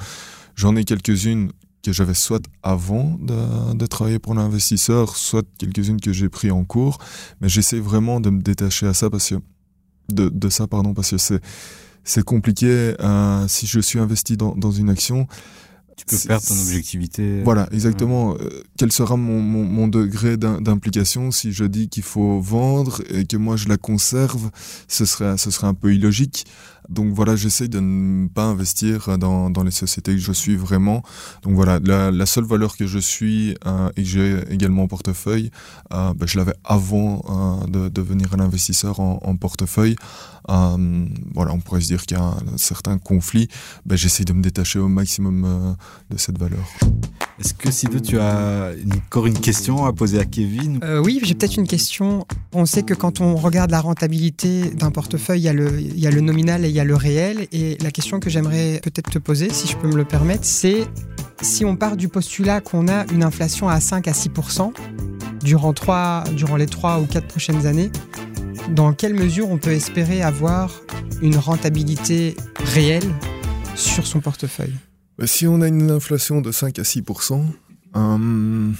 J'en 0.56 0.74
ai 0.76 0.84
quelques-unes 0.84 1.50
que 1.84 1.92
j'avais 1.92 2.14
soit 2.14 2.44
avant 2.62 3.18
de, 3.20 3.86
travailler 3.86 4.18
pour 4.18 4.34
l'investisseur, 4.34 5.16
soit 5.16 5.46
quelques-unes 5.58 6.00
que 6.00 6.12
j'ai 6.12 6.28
pris 6.28 6.50
en 6.50 6.64
cours, 6.64 6.98
mais 7.40 7.48
j'essaie 7.48 7.78
vraiment 7.78 8.20
de 8.20 8.30
me 8.30 8.40
détacher 8.40 8.86
à 8.86 8.94
ça 8.94 9.10
parce 9.10 9.28
que 9.28 9.36
de, 10.08 10.48
ça 10.48 10.66
pardon 10.66 10.94
parce 10.94 11.10
que 11.10 11.18
c'est 11.18 11.40
c'est 12.06 12.22
compliqué 12.22 12.94
euh, 13.00 13.48
si 13.48 13.66
je 13.66 13.80
suis 13.80 13.98
investi 13.98 14.36
dans, 14.36 14.54
dans 14.54 14.70
une 14.70 14.90
action 14.90 15.26
tu 15.96 16.04
peux 16.06 16.16
perdre 16.26 16.46
ton 16.46 16.54
objectivité. 16.60 17.42
Voilà, 17.42 17.68
exactement. 17.72 18.34
Euh, 18.34 18.62
quel 18.76 18.90
sera 18.92 19.16
mon, 19.16 19.40
mon, 19.40 19.64
mon 19.64 19.88
degré 19.88 20.36
d'implication 20.36 21.30
si 21.30 21.52
je 21.52 21.64
dis 21.64 21.88
qu'il 21.88 22.02
faut 22.02 22.40
vendre 22.40 23.02
et 23.10 23.24
que 23.24 23.36
moi 23.36 23.56
je 23.56 23.68
la 23.68 23.76
conserve? 23.76 24.50
Ce 24.88 25.04
serait, 25.04 25.36
ce 25.38 25.50
serait 25.50 25.66
un 25.66 25.74
peu 25.74 25.94
illogique. 25.94 26.46
Donc 26.90 27.14
voilà, 27.14 27.34
j'essaie 27.34 27.68
de 27.68 27.80
ne 27.80 28.28
pas 28.28 28.44
investir 28.44 29.16
dans, 29.16 29.48
dans 29.48 29.62
les 29.62 29.70
sociétés 29.70 30.12
que 30.12 30.20
je 30.20 30.32
suis 30.32 30.56
vraiment. 30.56 31.02
Donc 31.42 31.54
voilà, 31.54 31.78
la, 31.82 32.10
la 32.10 32.26
seule 32.26 32.44
valeur 32.44 32.76
que 32.76 32.86
je 32.86 32.98
suis 32.98 33.56
euh, 33.66 33.88
et 33.96 34.02
que 34.02 34.08
j'ai 34.08 34.38
également 34.50 34.82
en 34.82 34.88
portefeuille, 34.88 35.50
euh, 35.94 36.12
ben, 36.14 36.26
je 36.26 36.36
l'avais 36.36 36.54
avant 36.62 37.22
euh, 37.64 37.66
de, 37.68 37.88
devenir 37.88 38.34
un 38.34 38.40
investisseur 38.40 39.00
en, 39.00 39.18
en 39.22 39.36
portefeuille. 39.36 39.96
Euh, 40.50 41.06
voilà, 41.34 41.52
on 41.52 41.60
pourrait 41.60 41.80
se 41.80 41.86
dire 41.86 42.02
qu'il 42.02 42.16
y 42.16 42.20
a 42.20 42.24
un, 42.24 42.36
certain 42.56 42.98
conflit. 42.98 43.48
Ben, 43.86 43.96
j'essaie 43.96 44.24
de 44.24 44.32
me 44.32 44.42
détacher 44.42 44.78
au 44.78 44.88
maximum 44.88 45.44
euh, 45.44 45.72
de 46.10 46.18
cette 46.18 46.38
valeur. 46.38 46.64
Est-ce 47.40 47.54
que 47.54 47.70
Sido, 47.70 47.98
tu 47.98 48.18
as 48.18 48.72
encore 49.08 49.26
une 49.26 49.38
question 49.38 49.86
à 49.86 49.92
poser 49.92 50.20
à 50.20 50.24
Kevin 50.24 50.78
euh, 50.84 51.02
Oui, 51.02 51.20
j'ai 51.24 51.34
peut-être 51.34 51.56
une 51.56 51.66
question. 51.66 52.26
On 52.52 52.64
sait 52.64 52.84
que 52.84 52.94
quand 52.94 53.20
on 53.20 53.34
regarde 53.34 53.70
la 53.70 53.80
rentabilité 53.80 54.70
d'un 54.70 54.90
portefeuille, 54.90 55.40
il 55.40 55.44
y, 55.44 55.48
a 55.48 55.52
le, 55.52 55.80
il 55.80 55.98
y 55.98 56.06
a 56.06 56.10
le 56.10 56.20
nominal 56.20 56.64
et 56.64 56.68
il 56.68 56.74
y 56.74 56.80
a 56.80 56.84
le 56.84 56.94
réel. 56.94 57.48
Et 57.50 57.76
la 57.82 57.90
question 57.90 58.20
que 58.20 58.30
j'aimerais 58.30 58.80
peut-être 58.82 59.10
te 59.10 59.18
poser, 59.18 59.50
si 59.50 59.66
je 59.66 59.76
peux 59.76 59.88
me 59.88 59.96
le 59.96 60.04
permettre, 60.04 60.44
c'est 60.44 60.86
si 61.42 61.64
on 61.64 61.76
part 61.76 61.96
du 61.96 62.08
postulat 62.08 62.60
qu'on 62.60 62.86
a 62.88 63.04
une 63.12 63.24
inflation 63.24 63.68
à 63.68 63.80
5 63.80 64.06
à 64.06 64.14
6 64.14 64.30
durant, 65.42 65.72
3, 65.72 66.24
durant 66.36 66.56
les 66.56 66.66
3 66.66 67.00
ou 67.00 67.06
4 67.06 67.26
prochaines 67.26 67.66
années, 67.66 67.90
dans 68.70 68.92
quelle 68.92 69.14
mesure 69.14 69.50
on 69.50 69.58
peut 69.58 69.72
espérer 69.72 70.22
avoir 70.22 70.80
une 71.22 71.36
rentabilité 71.36 72.36
réelle 72.58 73.08
sur 73.74 74.06
son 74.06 74.20
portefeuille? 74.20 74.74
Si 75.24 75.46
on 75.46 75.60
a 75.60 75.68
une 75.68 75.90
inflation 75.90 76.40
de 76.40 76.50
5 76.50 76.78
à 76.78 76.84
6 76.84 77.04
euh, 77.96 78.70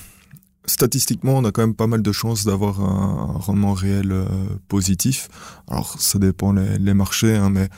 statistiquement, 0.67 1.37
on 1.37 1.45
a 1.45 1.53
quand 1.53 1.63
même 1.63 1.75
pas 1.75 1.87
mal 1.87 2.03
de 2.03 2.13
chances 2.13 2.45
d'avoir 2.45 2.81
un, 2.81 3.39
rendement 3.39 3.73
réel 3.73 4.13
euh, 4.13 4.25
positif. 4.69 5.29
Alors, 5.69 6.01
ça 6.01 6.19
dépend 6.19 6.53
les, 6.53 6.95
marchés, 6.95 7.37
hein, 7.37 7.51
mais 7.51 7.69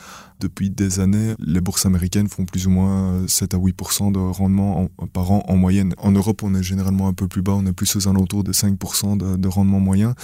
depuis 0.41 0.71
des 0.71 1.01
années, 1.01 1.35
les 1.39 1.61
bourses 1.61 1.87
américaines 1.87 2.29
font 2.29 2.45
plus 2.45 2.67
ou 2.67 2.71
moins 2.71 3.27
7 3.27 3.55
à 3.55 3.59
8% 3.59 4.13
de 4.13 4.19
rendement 4.19 4.91
en, 4.99 5.07
par 5.07 5.31
an 5.33 5.43
en 5.49 5.57
moyenne. 5.57 5.95
En 5.99 6.13
Europe, 6.13 6.43
on 6.43 6.55
est 6.55 6.63
généralement 6.63 7.09
un 7.09 7.15
peu 7.15 7.27
plus 7.27 7.43
bas, 7.43 7.53
on 7.53 7.67
est 7.67 7.73
plus 7.73 7.97
aux 7.97 8.09
alentours 8.09 8.45
de 8.45 8.53
5 8.53 8.79
de, 9.19 9.37
de 9.37 9.49
rendement 9.49 9.81
moyen. 9.81 10.15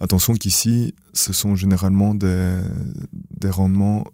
Attention 0.00 0.34
qu'ici, 0.34 0.94
ce 1.12 1.32
sont 1.32 1.56
généralement 1.56 2.14
des, 2.14 2.58
des 3.38 3.50
rendements 3.50 4.04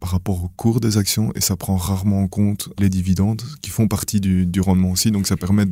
par 0.00 0.10
rapport 0.10 0.44
au 0.44 0.48
cours 0.48 0.80
des 0.80 0.98
actions 0.98 1.32
et 1.34 1.40
ça 1.40 1.56
prend 1.56 1.76
rarement 1.76 2.22
en 2.22 2.28
compte 2.28 2.68
les 2.78 2.90
dividendes 2.90 3.42
qui 3.62 3.70
font 3.70 3.88
partie 3.88 4.20
du, 4.20 4.44
du 4.44 4.60
rendement 4.60 4.90
aussi. 4.90 5.10
Donc 5.10 5.26
ça 5.26 5.36
permet 5.36 5.64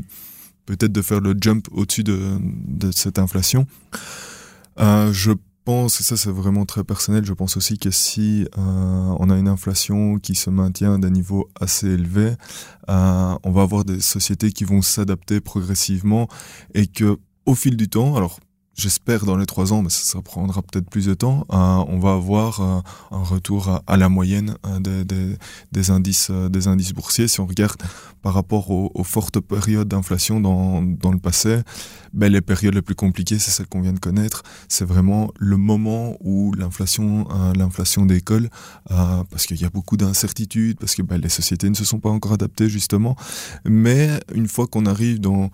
peut-être 0.66 0.92
de 0.92 1.02
faire 1.02 1.20
le 1.20 1.34
jump 1.40 1.66
au-dessus 1.72 2.04
de, 2.04 2.90
cette 2.92 3.18
inflation. 3.18 3.66
Euh, 4.80 5.12
je 5.12 5.32
pense, 5.64 6.00
et 6.00 6.04
ça 6.04 6.16
c'est 6.16 6.30
vraiment 6.30 6.64
très 6.64 6.82
personnel, 6.82 7.24
je 7.24 7.32
pense 7.32 7.56
aussi 7.56 7.78
que 7.78 7.90
si 7.90 8.46
euh, 8.58 9.14
on 9.18 9.30
a 9.30 9.36
une 9.36 9.48
inflation 9.48 10.18
qui 10.18 10.34
se 10.34 10.50
maintient 10.50 10.94
à 10.94 10.98
des 10.98 11.10
niveaux 11.10 11.48
assez 11.60 11.86
élevés, 11.86 12.32
euh, 12.88 13.34
on 13.44 13.50
va 13.50 13.62
avoir 13.62 13.84
des 13.84 14.00
sociétés 14.00 14.50
qui 14.52 14.64
vont 14.64 14.82
s'adapter 14.82 15.40
progressivement 15.40 16.28
et 16.74 16.86
que 16.86 17.18
au 17.46 17.54
fil 17.54 17.76
du 17.76 17.88
temps, 17.88 18.16
alors 18.16 18.40
j'espère 18.74 19.24
dans 19.24 19.36
les 19.36 19.46
trois 19.46 19.72
ans, 19.72 19.82
mais 19.82 19.90
ça, 19.90 20.20
prendra 20.22 20.62
peut-être 20.62 20.88
plus 20.88 21.06
de 21.06 21.14
temps, 21.14 21.46
euh, 21.52 21.56
on 21.56 21.98
va 21.98 22.12
avoir 22.12 22.60
euh, 22.60 22.80
un 23.10 23.22
retour 23.22 23.82
à, 23.86 23.96
la 23.96 24.08
moyenne 24.08 24.56
euh, 24.66 25.04
des, 25.72 25.90
indices, 25.90 26.30
des 26.30 26.68
indices 26.68 26.92
boursiers. 26.92 27.28
Si 27.28 27.40
on 27.40 27.46
regarde 27.46 27.82
par 28.22 28.34
rapport 28.34 28.70
aux, 28.70 29.04
fortes 29.04 29.40
périodes 29.40 29.88
d'inflation 29.88 30.40
dans, 30.40 30.80
le 30.80 31.18
passé, 31.18 31.60
ben, 32.14 32.32
les 32.32 32.40
périodes 32.40 32.74
les 32.74 32.82
plus 32.82 32.94
compliquées, 32.94 33.38
c'est 33.38 33.50
celles 33.50 33.66
qu'on 33.66 33.80
vient 33.80 33.92
de 33.92 33.98
connaître. 33.98 34.42
C'est 34.68 34.84
vraiment 34.84 35.30
le 35.38 35.56
moment 35.56 36.16
où 36.20 36.52
l'inflation, 36.54 37.26
l'inflation 37.56 38.06
décolle, 38.06 38.48
parce 38.88 39.46
qu'il 39.46 39.60
y 39.60 39.64
a 39.64 39.70
beaucoup 39.70 39.96
d'incertitudes, 39.96 40.78
parce 40.78 40.94
que 40.94 41.02
ben, 41.02 41.20
les 41.20 41.28
sociétés 41.28 41.68
ne 41.68 41.74
se 41.74 41.84
sont 41.84 41.98
pas 41.98 42.10
encore 42.10 42.32
adaptées 42.32 42.68
justement. 42.68 43.16
Mais 43.64 44.20
une 44.34 44.46
fois 44.46 44.66
qu'on 44.66 44.86
arrive 44.86 45.20
dans 45.20 45.50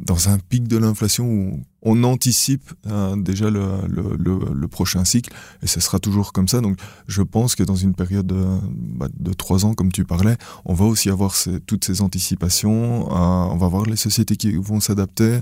dans 0.00 0.28
un 0.28 0.38
pic 0.38 0.66
de 0.66 0.76
l'inflation 0.76 1.26
où 1.26 1.62
on 1.82 2.04
anticipe 2.04 2.72
euh, 2.86 3.16
déjà 3.16 3.50
le, 3.50 3.64
le, 3.88 4.16
le, 4.18 4.38
le, 4.52 4.68
prochain 4.68 5.04
cycle 5.04 5.32
et 5.62 5.66
ce 5.66 5.80
sera 5.80 5.98
toujours 5.98 6.32
comme 6.32 6.48
ça. 6.48 6.60
Donc 6.60 6.78
je 7.06 7.22
pense 7.22 7.54
que 7.54 7.62
dans 7.62 7.76
une 7.76 7.94
période 7.94 8.26
de, 8.26 8.44
bah, 8.72 9.08
de 9.14 9.32
trois 9.32 9.64
ans, 9.64 9.74
comme 9.74 9.92
tu 9.92 10.04
parlais, 10.04 10.36
on 10.64 10.74
va 10.74 10.84
aussi 10.84 11.10
avoir 11.10 11.34
ces, 11.34 11.60
toutes 11.60 11.84
ces 11.84 12.02
anticipations, 12.02 13.08
euh, 13.10 13.14
on 13.52 13.56
va 13.56 13.68
voir 13.68 13.84
les 13.84 13.96
sociétés 13.96 14.36
qui 14.36 14.52
vont 14.52 14.80
s'adapter. 14.80 15.40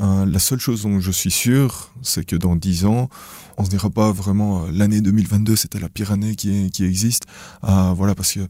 Euh, 0.00 0.24
la 0.24 0.38
seule 0.38 0.58
chose 0.58 0.82
dont 0.82 1.00
je 1.00 1.10
suis 1.10 1.30
sûr, 1.30 1.90
c'est 2.02 2.24
que 2.24 2.36
dans 2.36 2.56
dix 2.56 2.86
ans, 2.86 3.08
on 3.58 3.64
se 3.64 3.70
dira 3.70 3.90
pas 3.90 4.12
vraiment 4.12 4.64
euh, 4.64 4.70
l'année 4.72 5.02
2022 5.02 5.56
c'était 5.56 5.78
la 5.78 5.90
pire 5.90 6.12
année 6.12 6.36
qui, 6.36 6.70
qui 6.70 6.84
existe. 6.84 7.24
Euh, 7.64 7.92
voilà, 7.94 8.14
parce 8.14 8.32
que 8.32 8.40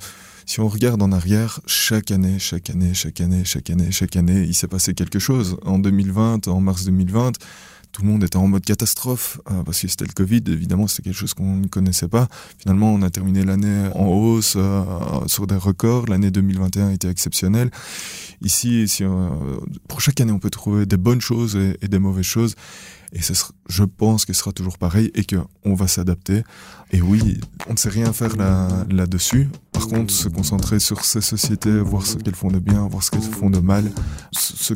si 0.50 0.58
on 0.58 0.66
regarde 0.66 1.00
en 1.00 1.12
arrière, 1.12 1.60
chaque 1.66 2.10
année, 2.10 2.40
chaque 2.40 2.70
année, 2.70 2.92
chaque 2.92 3.20
année, 3.20 3.44
chaque 3.44 3.70
année, 3.70 3.92
chaque 3.92 4.16
année, 4.16 4.42
il 4.42 4.52
s'est 4.52 4.66
passé 4.66 4.94
quelque 4.94 5.20
chose. 5.20 5.56
En 5.64 5.78
2020, 5.78 6.48
en 6.48 6.60
mars 6.60 6.86
2020, 6.86 7.38
tout 7.92 8.02
le 8.02 8.08
monde 8.08 8.24
était 8.24 8.36
en 8.36 8.48
mode 8.48 8.64
catastrophe 8.64 9.40
euh, 9.48 9.62
parce 9.62 9.80
que 9.80 9.86
c'était 9.86 10.06
le 10.06 10.12
Covid. 10.12 10.42
Évidemment, 10.48 10.88
c'était 10.88 11.04
quelque 11.04 11.18
chose 11.18 11.34
qu'on 11.34 11.54
ne 11.54 11.68
connaissait 11.68 12.08
pas. 12.08 12.26
Finalement, 12.58 12.92
on 12.92 13.02
a 13.02 13.10
terminé 13.10 13.44
l'année 13.44 13.90
en 13.94 14.06
hausse 14.06 14.54
euh, 14.56 14.82
sur 15.28 15.46
des 15.46 15.54
records. 15.54 16.06
L'année 16.06 16.32
2021 16.32 16.90
était 16.90 17.10
exceptionnelle. 17.10 17.70
Ici, 18.42 18.86
pour 19.88 20.00
chaque 20.00 20.20
année, 20.20 20.32
on 20.32 20.38
peut 20.38 20.50
trouver 20.50 20.86
des 20.86 20.96
bonnes 20.96 21.20
choses 21.20 21.56
et, 21.56 21.88
des 21.88 21.98
mauvaises 21.98 22.24
choses. 22.24 22.54
Et 23.12 23.20
je 23.68 23.82
pense 23.82 24.24
que 24.24 24.32
ce 24.32 24.38
sera 24.40 24.52
toujours 24.52 24.78
pareil 24.78 25.10
et 25.14 25.24
qu'on 25.24 25.74
va 25.74 25.88
s'adapter. 25.88 26.42
Et 26.92 27.02
oui, 27.02 27.40
on 27.68 27.72
ne 27.72 27.78
sait 27.78 27.88
rien 27.88 28.12
faire 28.12 28.36
là-dessus. 28.36 29.44
Là 29.44 29.58
Par 29.72 29.88
contre, 29.88 30.12
se 30.12 30.28
concentrer 30.28 30.78
sur 30.78 31.04
ces 31.04 31.20
sociétés, 31.20 31.80
voir 31.80 32.06
ce 32.06 32.16
qu'elles 32.16 32.34
font 32.34 32.50
de 32.50 32.60
bien, 32.60 32.86
voir 32.86 33.02
ce 33.02 33.10
qu'elles 33.10 33.22
font 33.22 33.50
de 33.50 33.58
mal, 33.58 33.90
ce 34.32 34.74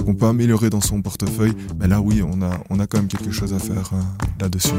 qu'on 0.00 0.14
peut 0.14 0.26
améliorer 0.26 0.68
dans 0.68 0.80
son 0.80 1.00
portefeuille, 1.00 1.54
ben 1.76 1.88
là 1.88 2.00
oui, 2.00 2.22
on 2.22 2.42
a, 2.42 2.58
on 2.70 2.80
a 2.80 2.86
quand 2.86 2.98
même 2.98 3.08
quelque 3.08 3.30
chose 3.30 3.54
à 3.54 3.58
faire 3.58 3.90
euh, 3.92 4.02
là-dessus. 4.40 4.74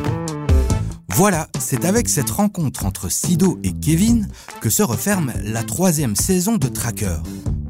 Voilà, 1.10 1.48
c'est 1.60 1.86
avec 1.86 2.10
cette 2.10 2.30
rencontre 2.30 2.86
entre 2.86 3.10
Sido 3.10 3.60
et 3.64 3.72
Kevin 3.72 4.28
que 4.62 4.70
se 4.70 4.84
referme 4.84 5.34
la 5.44 5.64
troisième 5.64 6.16
saison 6.16 6.58
de 6.58 6.68
Tracker. 6.68 7.18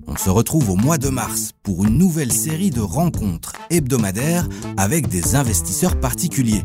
On 0.07 0.15
se 0.15 0.29
retrouve 0.29 0.69
au 0.69 0.75
mois 0.75 0.97
de 0.97 1.09
mars 1.09 1.51
pour 1.63 1.85
une 1.85 1.97
nouvelle 1.97 2.31
série 2.31 2.69
de 2.69 2.79
rencontres 2.79 3.53
hebdomadaires 3.69 4.47
avec 4.77 5.09
des 5.09 5.35
investisseurs 5.35 5.99
particuliers. 5.99 6.63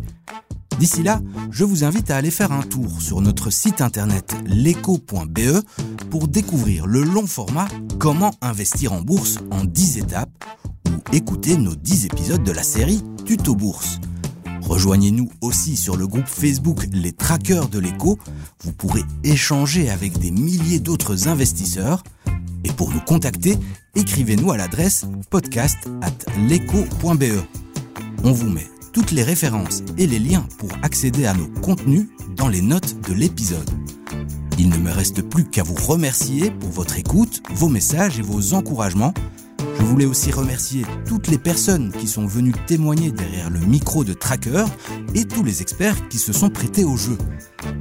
D'ici 0.79 1.03
là, 1.03 1.21
je 1.51 1.65
vous 1.65 1.85
invite 1.85 2.11
à 2.11 2.17
aller 2.17 2.31
faire 2.31 2.53
un 2.53 2.63
tour 2.63 3.03
sur 3.03 3.21
notre 3.21 3.51
site 3.51 3.81
internet 3.81 4.35
leco.be 4.47 5.65
pour 6.11 6.29
découvrir 6.29 6.87
le 6.87 7.03
long 7.03 7.27
format 7.27 7.69
Comment 7.99 8.33
investir 8.41 8.93
en 8.93 9.01
bourse 9.01 9.39
en 9.51 9.65
10 9.65 9.99
étapes 9.99 10.45
ou 10.89 11.15
écouter 11.15 11.57
nos 11.57 11.75
10 11.75 12.07
épisodes 12.07 12.43
de 12.43 12.53
la 12.53 12.63
série 12.63 13.03
Tuto 13.25 13.55
Bourse. 13.55 14.01
Rejoignez-nous 14.63 15.31
aussi 15.41 15.77
sur 15.77 15.97
le 15.97 16.07
groupe 16.07 16.27
Facebook 16.27 16.87
Les 16.93 17.13
Traqueurs 17.13 17.69
de 17.69 17.79
l'écho. 17.79 18.19
Vous 18.65 18.73
pourrez 18.73 19.03
échanger 19.25 19.91
avec 19.91 20.19
des 20.19 20.31
milliers 20.31 20.79
d'autres 20.79 21.29
investisseurs. 21.29 22.03
Et 22.65 22.73
pour 22.73 22.93
nous 22.93 23.01
contacter, 23.01 23.57
écrivez-nous 23.95 24.53
à 24.53 24.57
l'adresse 24.57 25.07
podcast 25.31 25.79
at. 26.03 26.11
On 28.25 28.33
vous 28.33 28.51
met 28.51 28.69
toutes 28.93 29.11
les 29.11 29.23
références 29.23 29.83
et 29.99 30.07
les 30.07 30.19
liens 30.19 30.47
pour 30.59 30.71
accéder 30.83 31.27
à 31.27 31.35
nos 31.35 31.49
contenus 31.61 32.09
dans 32.37 32.49
les 32.49 32.61
notes 32.61 33.01
de 33.09 33.15
l'épisode. 33.15 33.69
Il 34.59 34.69
ne 34.69 34.77
me 34.77 34.91
reste 34.91 35.23
plus 35.23 35.45
qu'à 35.45 35.63
vous 35.63 35.75
remercier 35.75 36.51
pour 36.51 36.71
votre 36.71 36.99
écoute, 36.99 37.43
vos 37.55 37.69
messages 37.69 38.19
et 38.19 38.23
vos 38.23 38.55
encouragements. 38.55 39.15
Je 39.79 39.85
voulais 39.85 40.07
aussi 40.07 40.31
remercier 40.31 40.85
toutes 41.07 41.29
les 41.29 41.39
personnes 41.39 41.93
qui 41.93 42.09
sont 42.09 42.27
venues 42.27 42.55
témoigner 42.67 43.11
derrière 43.11 43.51
le 43.51 43.61
micro 43.61 44.05
de 44.05 44.13
Tracker 44.13 44.65
et 45.15 45.25
tous 45.25 45.43
les 45.45 45.63
experts 45.63 46.09
qui 46.09 46.19
se 46.19 46.33
sont 46.33 46.51
prêtés 46.51 46.85
au 46.85 46.97
jeu. 46.97 47.17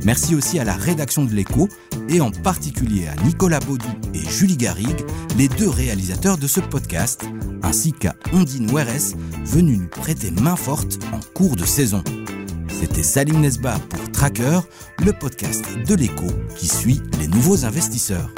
Merci 0.03 0.35
aussi 0.35 0.59
à 0.59 0.63
la 0.63 0.73
rédaction 0.73 1.25
de 1.25 1.33
l'écho 1.33 1.69
et 2.09 2.21
en 2.21 2.31
particulier 2.31 3.07
à 3.07 3.15
Nicolas 3.23 3.59
Baudou 3.59 3.87
et 4.13 4.19
Julie 4.19 4.57
Garrigue, 4.57 5.05
les 5.37 5.47
deux 5.47 5.69
réalisateurs 5.69 6.37
de 6.37 6.47
ce 6.47 6.59
podcast, 6.59 7.23
ainsi 7.63 7.93
qu'à 7.93 8.15
Ondine 8.33 8.71
Weres, 8.71 9.15
venue 9.45 9.77
nous 9.77 9.87
prêter 9.87 10.31
main 10.31 10.55
forte 10.55 10.99
en 11.13 11.19
cours 11.33 11.55
de 11.55 11.65
saison. 11.65 12.03
C'était 12.69 13.03
Salim 13.03 13.41
Nesba 13.41 13.77
pour 13.89 14.11
Tracker, 14.11 14.61
le 15.05 15.13
podcast 15.13 15.63
de 15.87 15.95
l'écho 15.95 16.27
qui 16.57 16.67
suit 16.67 17.01
les 17.19 17.27
nouveaux 17.27 17.65
investisseurs. 17.65 18.29